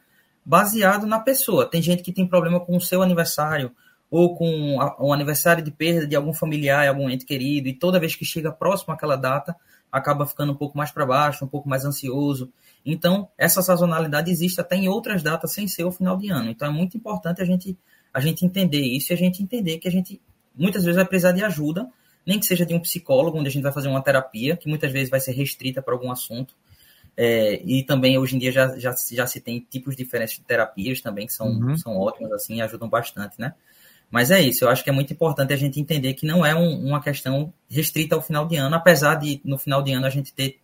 baseado 0.47 1.05
na 1.05 1.19
pessoa. 1.19 1.69
Tem 1.69 1.81
gente 1.81 2.01
que 2.01 2.13
tem 2.13 2.25
problema 2.25 2.57
com 2.57 2.77
o 2.77 2.79
seu 2.79 3.01
aniversário, 3.01 3.69
ou 4.09 4.33
com 4.33 4.77
o 4.97 5.11
aniversário 5.11 5.61
de 5.61 5.69
perda 5.69 6.07
de 6.07 6.15
algum 6.15 6.33
familiar, 6.33 6.87
algum 6.87 7.09
ente 7.09 7.25
querido, 7.25 7.67
e 7.67 7.73
toda 7.73 7.99
vez 7.99 8.15
que 8.15 8.23
chega 8.23 8.49
próximo 8.49 8.93
àquela 8.93 9.17
data, 9.17 9.53
acaba 9.91 10.25
ficando 10.25 10.53
um 10.53 10.55
pouco 10.55 10.77
mais 10.77 10.89
para 10.89 11.05
baixo, 11.05 11.43
um 11.43 11.49
pouco 11.49 11.67
mais 11.67 11.83
ansioso. 11.83 12.49
Então, 12.85 13.27
essa 13.37 13.61
sazonalidade 13.61 14.31
existe 14.31 14.61
até 14.61 14.77
em 14.77 14.87
outras 14.87 15.21
datas 15.21 15.51
sem 15.51 15.67
ser 15.67 15.83
o 15.83 15.91
final 15.91 16.15
de 16.15 16.29
ano. 16.29 16.49
Então, 16.49 16.69
é 16.69 16.71
muito 16.71 16.95
importante 16.95 17.41
a 17.41 17.45
gente, 17.45 17.77
a 18.13 18.21
gente 18.21 18.45
entender 18.45 18.81
isso 18.81 19.11
e 19.11 19.13
a 19.13 19.17
gente 19.17 19.43
entender 19.43 19.79
que 19.79 19.87
a 19.89 19.91
gente 19.91 20.21
muitas 20.55 20.85
vezes 20.85 20.95
vai 20.95 21.05
precisar 21.05 21.33
de 21.33 21.43
ajuda, 21.43 21.89
nem 22.25 22.39
que 22.39 22.45
seja 22.45 22.65
de 22.65 22.73
um 22.73 22.79
psicólogo, 22.79 23.37
onde 23.37 23.49
a 23.49 23.51
gente 23.51 23.63
vai 23.63 23.73
fazer 23.73 23.89
uma 23.89 24.01
terapia, 24.01 24.55
que 24.55 24.69
muitas 24.69 24.93
vezes 24.93 25.09
vai 25.09 25.19
ser 25.19 25.33
restrita 25.33 25.81
para 25.81 25.93
algum 25.93 26.09
assunto. 26.09 26.55
É, 27.19 27.59
e 27.65 27.83
também 27.83 28.15
hoje 28.19 28.35
em 28.35 28.39
dia 28.39 28.51
já, 28.51 28.77
já, 28.77 28.93
já 29.11 29.25
se 29.25 29.41
tem 29.41 29.59
tipos 29.59 29.95
diferentes 29.95 30.35
de 30.35 30.43
terapias 30.43 31.01
também 31.01 31.25
que 31.25 31.33
são, 31.33 31.47
uhum. 31.47 31.75
são 31.75 31.97
ótimas 31.97 32.31
assim 32.31 32.61
ajudam 32.61 32.87
bastante, 32.87 33.39
né? 33.39 33.55
Mas 34.09 34.29
é 34.29 34.39
isso, 34.39 34.63
eu 34.63 34.69
acho 34.69 34.83
que 34.83 34.89
é 34.89 34.93
muito 34.93 35.11
importante 35.11 35.51
a 35.51 35.57
gente 35.57 35.79
entender 35.79 36.13
que 36.13 36.27
não 36.27 36.45
é 36.45 36.55
um, 36.55 36.85
uma 36.85 37.01
questão 37.01 37.51
restrita 37.69 38.15
ao 38.15 38.21
final 38.21 38.47
de 38.47 38.55
ano, 38.55 38.75
apesar 38.75 39.15
de 39.15 39.41
no 39.43 39.57
final 39.57 39.81
de 39.81 39.91
ano 39.91 40.05
a 40.05 40.09
gente 40.09 40.31
ter, 40.31 40.59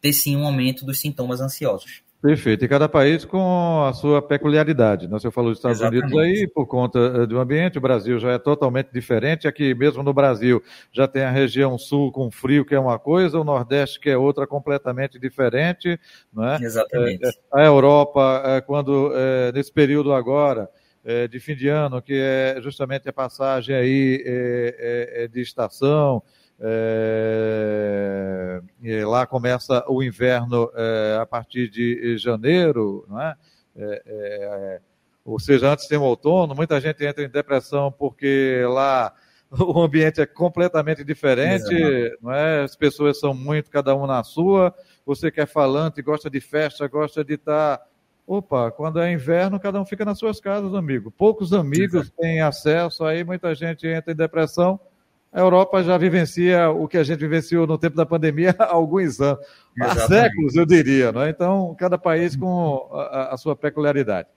ter 0.00 0.12
sim 0.12 0.34
um 0.34 0.46
aumento 0.46 0.84
dos 0.84 0.98
sintomas 0.98 1.40
ansiosos. 1.40 2.02
Perfeito. 2.20 2.64
E 2.64 2.68
cada 2.68 2.88
país 2.88 3.24
com 3.24 3.84
a 3.84 3.92
sua 3.92 4.20
peculiaridade. 4.20 5.06
Né? 5.06 5.12
Você 5.12 5.30
falou 5.30 5.50
dos 5.50 5.58
Estados 5.58 5.78
Exatamente. 5.78 6.12
Unidos 6.12 6.40
aí, 6.40 6.48
por 6.48 6.66
conta 6.66 6.98
eh, 6.98 7.26
do 7.26 7.38
ambiente, 7.38 7.78
o 7.78 7.80
Brasil 7.80 8.18
já 8.18 8.32
é 8.32 8.38
totalmente 8.38 8.88
diferente. 8.92 9.46
Aqui 9.46 9.72
mesmo 9.72 10.02
no 10.02 10.12
Brasil 10.12 10.60
já 10.90 11.06
tem 11.06 11.22
a 11.22 11.30
região 11.30 11.78
sul 11.78 12.10
com 12.10 12.28
frio, 12.28 12.64
que 12.64 12.74
é 12.74 12.80
uma 12.80 12.98
coisa, 12.98 13.38
o 13.38 13.44
Nordeste, 13.44 14.00
que 14.00 14.10
é 14.10 14.18
outra 14.18 14.48
completamente 14.48 15.16
diferente. 15.16 15.98
Né? 16.32 16.58
Exatamente. 16.60 17.24
É, 17.24 17.30
a 17.52 17.64
Europa, 17.64 18.42
é, 18.44 18.60
quando, 18.62 19.12
nesse 19.54 19.72
período 19.72 20.12
agora, 20.12 20.68
de 21.30 21.38
fim 21.38 21.54
de 21.54 21.68
ano, 21.68 22.02
que 22.02 22.14
é 22.14 22.60
justamente 22.60 23.08
a 23.08 23.12
passagem 23.12 23.74
aí 23.74 25.28
de 25.30 25.40
estação. 25.40 26.22
É, 26.60 28.60
lá 29.06 29.26
começa 29.26 29.84
o 29.88 30.02
inverno 30.02 30.70
é, 30.74 31.18
a 31.20 31.26
partir 31.26 31.70
de 31.70 32.18
janeiro, 32.18 33.04
não 33.08 33.20
é? 33.20 33.36
ou 35.24 35.38
seja, 35.38 35.70
antes 35.70 35.86
tem 35.86 35.96
o 35.96 36.02
outono, 36.02 36.52
muita 36.54 36.80
gente 36.80 37.04
entra 37.04 37.22
em 37.22 37.28
depressão 37.28 37.92
porque 37.92 38.64
lá 38.66 39.14
o 39.52 39.80
ambiente 39.80 40.20
é 40.20 40.26
completamente 40.26 41.04
diferente, 41.04 41.72
não 42.20 42.32
é? 42.32 42.62
As 42.62 42.74
pessoas 42.74 43.20
são 43.20 43.32
muito, 43.32 43.70
cada 43.70 43.94
um 43.94 44.06
na 44.06 44.24
sua. 44.24 44.74
Você 45.06 45.30
que 45.30 45.40
é 45.40 45.46
falante, 45.46 46.02
gosta 46.02 46.28
de 46.28 46.40
festa, 46.40 46.88
gosta 46.88 47.24
de 47.24 47.34
estar 47.34 47.78
tá 47.78 47.84
Opa, 48.28 48.70
quando 48.70 49.00
é 49.00 49.10
inverno, 49.10 49.58
cada 49.58 49.80
um 49.80 49.86
fica 49.86 50.04
nas 50.04 50.18
suas 50.18 50.38
casas, 50.38 50.74
amigo. 50.74 51.10
Poucos 51.10 51.54
amigos 51.54 52.02
Exato. 52.02 52.16
têm 52.18 52.42
acesso, 52.42 53.02
aí 53.02 53.24
muita 53.24 53.54
gente 53.54 53.88
entra 53.88 54.12
em 54.12 54.16
depressão. 54.16 54.78
A 55.32 55.40
Europa 55.40 55.82
já 55.82 55.98
vivencia 55.98 56.70
o 56.70 56.88
que 56.88 56.96
a 56.96 57.04
gente 57.04 57.18
vivenciou 57.18 57.66
no 57.66 57.76
tempo 57.76 57.96
da 57.96 58.06
pandemia 58.06 58.54
há 58.58 58.72
alguns 58.72 59.20
anos, 59.20 59.44
Exatamente. 59.76 60.02
há 60.02 60.06
séculos, 60.06 60.54
eu 60.56 60.66
diria. 60.66 61.12
Não 61.12 61.22
é? 61.22 61.30
Então, 61.30 61.74
cada 61.78 61.98
país 61.98 62.34
com 62.34 62.88
a, 62.92 63.34
a 63.34 63.36
sua 63.36 63.54
peculiaridade. 63.54 64.28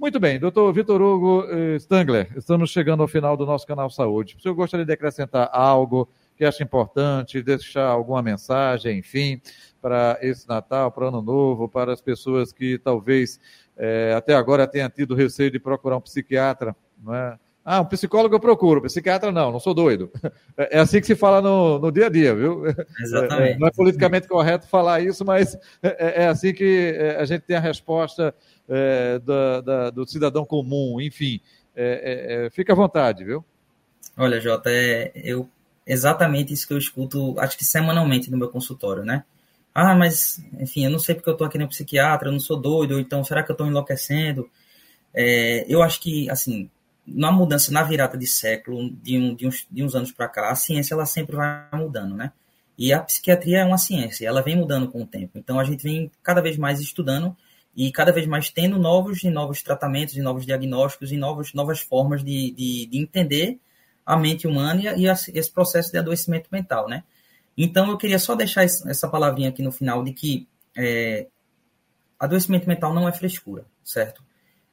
Muito 0.00 0.18
bem, 0.18 0.40
doutor 0.40 0.72
Vitor 0.72 1.02
Hugo 1.02 1.44
eh, 1.50 1.76
Stangler, 1.76 2.32
estamos 2.34 2.70
chegando 2.70 3.02
ao 3.02 3.06
final 3.06 3.36
do 3.36 3.44
nosso 3.44 3.66
canal 3.66 3.90
Saúde. 3.90 4.34
Se 4.40 4.48
eu 4.48 4.54
gostaria 4.54 4.86
de 4.86 4.92
acrescentar 4.94 5.50
algo 5.52 6.08
que 6.34 6.42
acha 6.42 6.62
importante, 6.62 7.42
deixar 7.42 7.86
alguma 7.86 8.22
mensagem, 8.22 8.98
enfim, 8.98 9.42
para 9.78 10.18
esse 10.22 10.48
Natal, 10.48 10.90
para 10.90 11.04
o 11.04 11.08
Ano 11.08 11.20
Novo, 11.20 11.68
para 11.68 11.92
as 11.92 12.00
pessoas 12.00 12.50
que 12.50 12.78
talvez 12.78 13.38
é, 13.76 14.14
até 14.16 14.34
agora 14.34 14.66
tenham 14.66 14.88
tido 14.88 15.14
receio 15.14 15.50
de 15.50 15.58
procurar 15.58 15.98
um 15.98 16.00
psiquiatra, 16.00 16.74
não 17.04 17.14
é? 17.14 17.38
Ah, 17.64 17.80
um 17.80 17.84
psicólogo 17.84 18.34
eu 18.34 18.40
procuro, 18.40 18.80
psiquiatra 18.82 19.30
não, 19.30 19.52
não 19.52 19.60
sou 19.60 19.74
doido. 19.74 20.10
É, 20.56 20.78
é 20.78 20.80
assim 20.80 21.00
que 21.00 21.06
se 21.06 21.14
fala 21.14 21.40
no, 21.40 21.78
no 21.78 21.92
dia 21.92 22.06
a 22.06 22.08
dia, 22.08 22.34
viu? 22.34 22.64
Exatamente. 23.00 23.52
É, 23.52 23.58
não 23.58 23.68
é 23.68 23.70
politicamente 23.70 24.28
correto 24.28 24.66
falar 24.66 25.00
isso, 25.00 25.24
mas 25.24 25.56
é, 25.82 26.24
é 26.24 26.26
assim 26.26 26.52
que 26.52 26.94
é, 26.96 27.16
a 27.16 27.24
gente 27.24 27.42
tem 27.42 27.56
a 27.56 27.60
resposta 27.60 28.34
é, 28.68 29.18
da, 29.20 29.60
da, 29.60 29.90
do 29.90 30.06
cidadão 30.06 30.44
comum, 30.44 31.00
enfim. 31.00 31.40
fica 32.52 32.72
à 32.72 32.76
vontade, 32.76 33.24
viu? 33.24 33.44
Olha, 34.16 34.40
Jota, 34.40 34.70
eu 35.14 35.48
exatamente 35.86 36.52
isso 36.52 36.66
que 36.66 36.74
eu 36.74 36.78
escuto, 36.78 37.38
acho 37.38 37.56
que 37.56 37.64
semanalmente 37.64 38.30
no 38.30 38.36
meu 38.36 38.48
consultório, 38.48 39.04
né? 39.04 39.24
Ah, 39.74 39.94
mas, 39.94 40.44
enfim, 40.58 40.84
eu 40.84 40.90
não 40.90 40.98
sei 40.98 41.14
porque 41.14 41.30
eu 41.30 41.36
tô 41.36 41.44
aqui 41.44 41.58
no 41.58 41.68
psiquiatra, 41.68 42.28
eu 42.28 42.32
não 42.32 42.40
sou 42.40 42.60
doido, 42.60 42.94
ou 42.94 43.00
então 43.00 43.24
será 43.24 43.42
que 43.42 43.50
eu 43.50 43.56
tô 43.56 43.66
enlouquecendo? 43.66 44.50
É, 45.14 45.64
eu 45.68 45.82
acho 45.82 46.00
que, 46.00 46.28
assim, 46.30 46.70
na 47.06 47.32
mudança, 47.32 47.72
na 47.72 47.82
virada 47.82 48.16
de 48.16 48.26
século, 48.26 48.90
de, 48.90 49.18
um, 49.18 49.34
de, 49.34 49.46
uns, 49.46 49.66
de 49.70 49.82
uns 49.82 49.94
anos 49.94 50.12
para 50.12 50.28
cá, 50.28 50.50
a 50.50 50.54
ciência 50.54 50.94
ela 50.94 51.06
sempre 51.06 51.36
vai 51.36 51.68
mudando, 51.72 52.14
né? 52.14 52.32
E 52.78 52.92
a 52.92 53.00
psiquiatria 53.00 53.58
é 53.58 53.64
uma 53.64 53.78
ciência, 53.78 54.26
ela 54.26 54.42
vem 54.42 54.56
mudando 54.56 54.90
com 54.90 55.02
o 55.02 55.06
tempo. 55.06 55.32
Então 55.36 55.58
a 55.58 55.64
gente 55.64 55.82
vem 55.82 56.10
cada 56.22 56.40
vez 56.40 56.56
mais 56.56 56.80
estudando 56.80 57.36
e 57.76 57.92
cada 57.92 58.12
vez 58.12 58.26
mais 58.26 58.50
tendo 58.50 58.78
novos 58.78 59.22
e 59.22 59.30
novos 59.30 59.62
tratamentos, 59.62 60.16
e 60.16 60.20
novos 60.20 60.46
diagnósticos, 60.46 61.12
e 61.12 61.16
novos, 61.16 61.52
novas 61.52 61.80
formas 61.80 62.24
de, 62.24 62.50
de, 62.52 62.86
de 62.86 62.98
entender 62.98 63.58
a 64.04 64.16
mente 64.16 64.46
humana 64.46 64.80
e, 64.96 65.06
esse 65.06 65.50
processo 65.52 65.92
de 65.92 65.98
adoecimento 65.98 66.48
mental, 66.50 66.88
né? 66.88 67.04
Então 67.56 67.90
eu 67.90 67.98
queria 67.98 68.18
só 68.18 68.34
deixar 68.34 68.64
essa 68.64 69.08
palavrinha 69.08 69.50
aqui 69.50 69.62
no 69.62 69.70
final 69.70 70.02
de 70.02 70.12
que 70.12 70.48
é, 70.76 71.26
adoecimento 72.18 72.66
mental 72.68 72.94
não 72.94 73.08
é 73.08 73.12
frescura, 73.12 73.66
certo? 73.84 74.22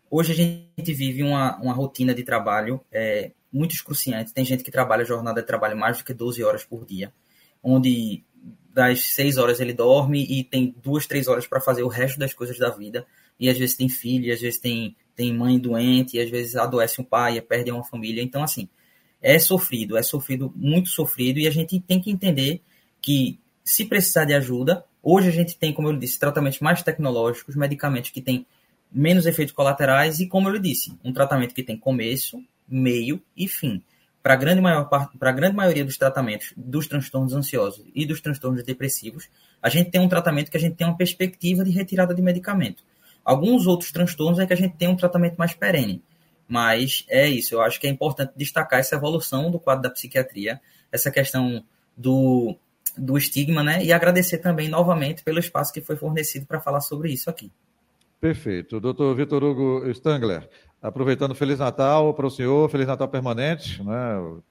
Hoje 0.10 0.32
a 0.32 0.36
gente 0.36 0.94
vive 0.94 1.24
uma, 1.24 1.58
uma 1.58 1.74
rotina 1.74 2.14
de 2.14 2.24
trabalho 2.24 2.82
é, 2.92 3.32
muito 3.52 3.74
excruciante. 3.74 4.34
Tem 4.34 4.46
gente 4.46 4.64
que 4.64 4.72
trabalha 4.72 5.04
jornada 5.04 5.42
de 5.42 5.48
trabalho 5.48 5.78
mais 5.78 5.98
do 5.98 6.04
que 6.04 6.14
12 6.14 6.44
horas 6.44 6.64
por 6.64 6.86
dia, 6.86 7.14
onde 7.62 8.24
das 8.74 9.14
6 9.16 9.38
horas 9.38 9.60
ele 9.60 9.74
dorme 9.74 10.24
e 10.24 10.44
tem 10.44 10.76
duas, 10.84 11.08
três 11.08 11.28
horas 11.28 11.48
para 11.48 11.60
fazer 11.60 11.84
o 11.84 11.88
resto 11.88 12.20
das 12.20 12.34
coisas 12.34 12.58
da 12.58 12.70
vida. 12.70 13.06
E 13.40 13.50
às 13.50 13.58
vezes 13.58 13.76
tem 13.76 13.90
filho, 13.90 14.32
às 14.34 14.40
vezes 14.40 14.60
tem, 14.60 14.96
tem 15.16 15.34
mãe 15.34 15.60
doente, 15.60 16.18
e 16.18 16.22
às 16.22 16.30
vezes 16.30 16.56
adoece 16.56 17.02
um 17.02 17.04
pai, 17.04 17.42
perde 17.42 17.72
uma 17.72 17.84
família. 17.84 18.22
Então, 18.22 18.44
assim, 18.44 18.70
é 19.22 19.38
sofrido, 19.40 19.98
é 19.98 20.04
sofrido, 20.04 20.52
muito 20.56 20.90
sofrido, 20.90 21.40
e 21.40 21.48
a 21.48 21.52
gente 21.52 21.80
tem 21.80 22.00
que 22.00 22.12
entender 22.12 22.62
que 23.02 23.40
se 23.64 23.86
precisar 23.86 24.26
de 24.26 24.34
ajuda, 24.34 24.86
hoje 25.04 25.28
a 25.28 25.32
gente 25.32 25.58
tem, 25.58 25.74
como 25.74 25.90
eu 25.90 25.98
disse, 25.98 26.20
tratamentos 26.20 26.60
mais 26.60 26.82
tecnológicos, 26.82 27.56
medicamentos 27.56 28.12
que 28.12 28.22
têm 28.22 28.46
menos 28.92 29.26
efeitos 29.26 29.54
colaterais 29.54 30.20
e, 30.20 30.28
como 30.28 30.50
eu 30.50 30.60
disse, 30.60 30.98
um 31.04 31.14
tratamento 31.14 31.54
que 31.54 31.64
tem 31.64 31.78
começo, 31.78 32.44
meio 32.68 33.22
e 33.36 33.48
fim. 33.48 33.82
Para 34.22 34.34
a 34.34 34.38
grande, 34.38 34.60
maior 34.60 34.90
para 34.90 35.30
a 35.30 35.32
grande 35.32 35.56
maioria 35.56 35.86
dos 35.86 35.98
tratamentos 35.98 36.54
dos 36.58 36.88
transtornos 36.88 37.34
ansiosos 37.34 37.86
e 37.96 38.06
dos 38.06 38.20
transtornos 38.20 38.64
depressivos, 38.64 39.30
a 39.62 39.70
gente 39.70 39.90
tem 39.90 40.02
um 40.02 40.10
tratamento 40.10 40.52
que 40.52 40.58
a 40.58 40.60
gente 40.60 40.76
tem 40.76 40.86
uma 40.86 40.98
perspectiva 40.98 41.64
de 41.64 41.72
retirada 41.72 42.14
de 42.14 42.22
medicamento. 42.22 42.84
Alguns 43.24 43.68
outros 43.68 43.92
transtornos 43.92 44.40
é 44.40 44.46
que 44.46 44.54
a 44.54 44.58
gente 44.58 44.76
tem 44.76 44.88
um 44.88 44.96
tratamento 44.96 45.36
mais 45.38 45.54
perene. 45.54 46.02
Mas 46.48 47.06
é 47.10 47.28
isso, 47.28 47.56
eu 47.56 47.62
acho 47.62 47.80
que 47.80 47.88
é 47.88 47.90
importante 47.90 48.32
destacar 48.36 48.80
essa 48.80 48.96
evolução 48.96 49.52
do 49.52 49.60
quadro 49.60 49.84
da 49.84 49.90
psiquiatria, 49.90 50.62
essa 50.92 51.12
questão 51.12 51.64
do, 51.96 52.56
do 52.98 53.18
estigma, 53.18 53.62
né? 53.64 53.84
E 53.84 53.92
agradecer 53.92 54.38
também 54.38 54.70
novamente 54.70 55.24
pelo 55.24 55.40
espaço 55.40 55.74
que 55.74 55.82
foi 55.82 55.98
fornecido 55.98 56.46
para 56.46 56.62
falar 56.62 56.80
sobre 56.80 57.12
isso 57.12 57.30
aqui. 57.30 57.52
Perfeito. 58.20 58.80
Doutor 58.80 59.16
Vitor 59.16 59.44
Hugo 59.44 59.90
Stangler, 59.92 60.50
aproveitando 60.82 61.36
Feliz 61.36 61.60
Natal 61.60 62.14
para 62.14 62.26
o 62.26 62.32
senhor, 62.32 62.70
Feliz 62.70 62.88
Natal 62.88 63.08
permanente, 63.08 63.84
né? 63.84 64.42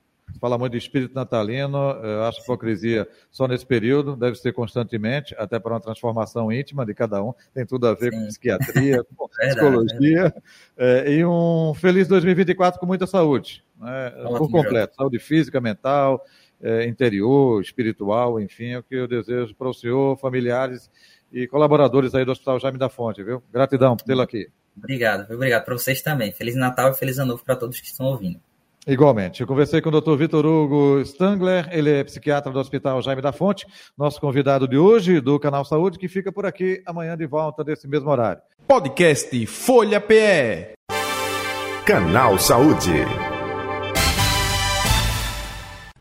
Fala 0.40 0.58
muito 0.58 0.72
de 0.72 0.78
espírito 0.78 1.14
natalino, 1.14 1.78
eu 1.78 2.24
acho 2.24 2.42
hipocrisia 2.42 3.08
só 3.30 3.48
nesse 3.48 3.64
período, 3.64 4.16
deve 4.16 4.36
ser 4.36 4.52
constantemente, 4.52 5.34
até 5.38 5.58
para 5.58 5.72
uma 5.72 5.80
transformação 5.80 6.52
íntima 6.52 6.84
de 6.84 6.92
cada 6.92 7.22
um, 7.22 7.32
tem 7.54 7.64
tudo 7.64 7.86
a 7.86 7.94
ver 7.94 8.12
Sim. 8.12 8.20
com 8.20 8.26
psiquiatria, 8.26 9.04
com 9.16 9.28
psicologia, 9.28 10.34
é, 10.76 11.12
e 11.12 11.24
um 11.24 11.72
feliz 11.74 12.06
2024 12.08 12.78
com 12.78 12.86
muita 12.86 13.06
saúde, 13.06 13.64
né? 13.80 14.10
por 14.36 14.50
completo, 14.50 14.96
saúde 14.96 15.18
física, 15.18 15.60
mental, 15.60 16.22
é, 16.60 16.86
interior, 16.86 17.62
espiritual, 17.62 18.40
enfim, 18.40 18.70
é 18.70 18.78
o 18.78 18.82
que 18.82 18.94
eu 18.94 19.08
desejo 19.08 19.54
para 19.54 19.68
o 19.68 19.74
senhor, 19.74 20.18
familiares 20.18 20.90
e 21.36 21.46
colaboradores 21.46 22.14
aí 22.14 22.24
do 22.24 22.32
Hospital 22.32 22.58
Jaime 22.58 22.78
da 22.78 22.88
Fonte, 22.88 23.22
viu? 23.22 23.42
Gratidão 23.52 23.94
por 23.94 24.04
tê-lo 24.04 24.22
aqui. 24.22 24.48
Obrigado, 24.74 25.30
obrigado 25.32 25.64
para 25.64 25.76
vocês 25.76 26.00
também. 26.00 26.32
Feliz 26.32 26.54
Natal 26.54 26.90
e 26.90 26.94
Feliz 26.94 27.18
Ano 27.18 27.32
Novo 27.32 27.44
para 27.44 27.54
todos 27.56 27.78
que 27.78 27.86
estão 27.86 28.06
ouvindo. 28.06 28.40
Igualmente. 28.86 29.40
Eu 29.40 29.46
conversei 29.46 29.82
com 29.82 29.90
o 29.90 30.00
Dr. 30.00 30.16
Vitor 30.16 30.46
Hugo 30.46 31.00
Stangler, 31.00 31.68
ele 31.72 31.90
é 31.90 32.04
psiquiatra 32.04 32.50
do 32.50 32.58
Hospital 32.58 33.02
Jaime 33.02 33.20
da 33.20 33.32
Fonte, 33.32 33.66
nosso 33.98 34.18
convidado 34.18 34.66
de 34.66 34.78
hoje 34.78 35.20
do 35.20 35.38
Canal 35.38 35.64
Saúde, 35.64 35.98
que 35.98 36.08
fica 36.08 36.32
por 36.32 36.46
aqui 36.46 36.82
amanhã 36.86 37.16
de 37.16 37.26
volta 37.26 37.62
desse 37.62 37.86
mesmo 37.86 38.08
horário. 38.08 38.40
Podcast 38.66 39.46
Folha 39.46 40.00
PE. 40.00 40.74
Canal 41.84 42.38
Saúde. 42.38 43.25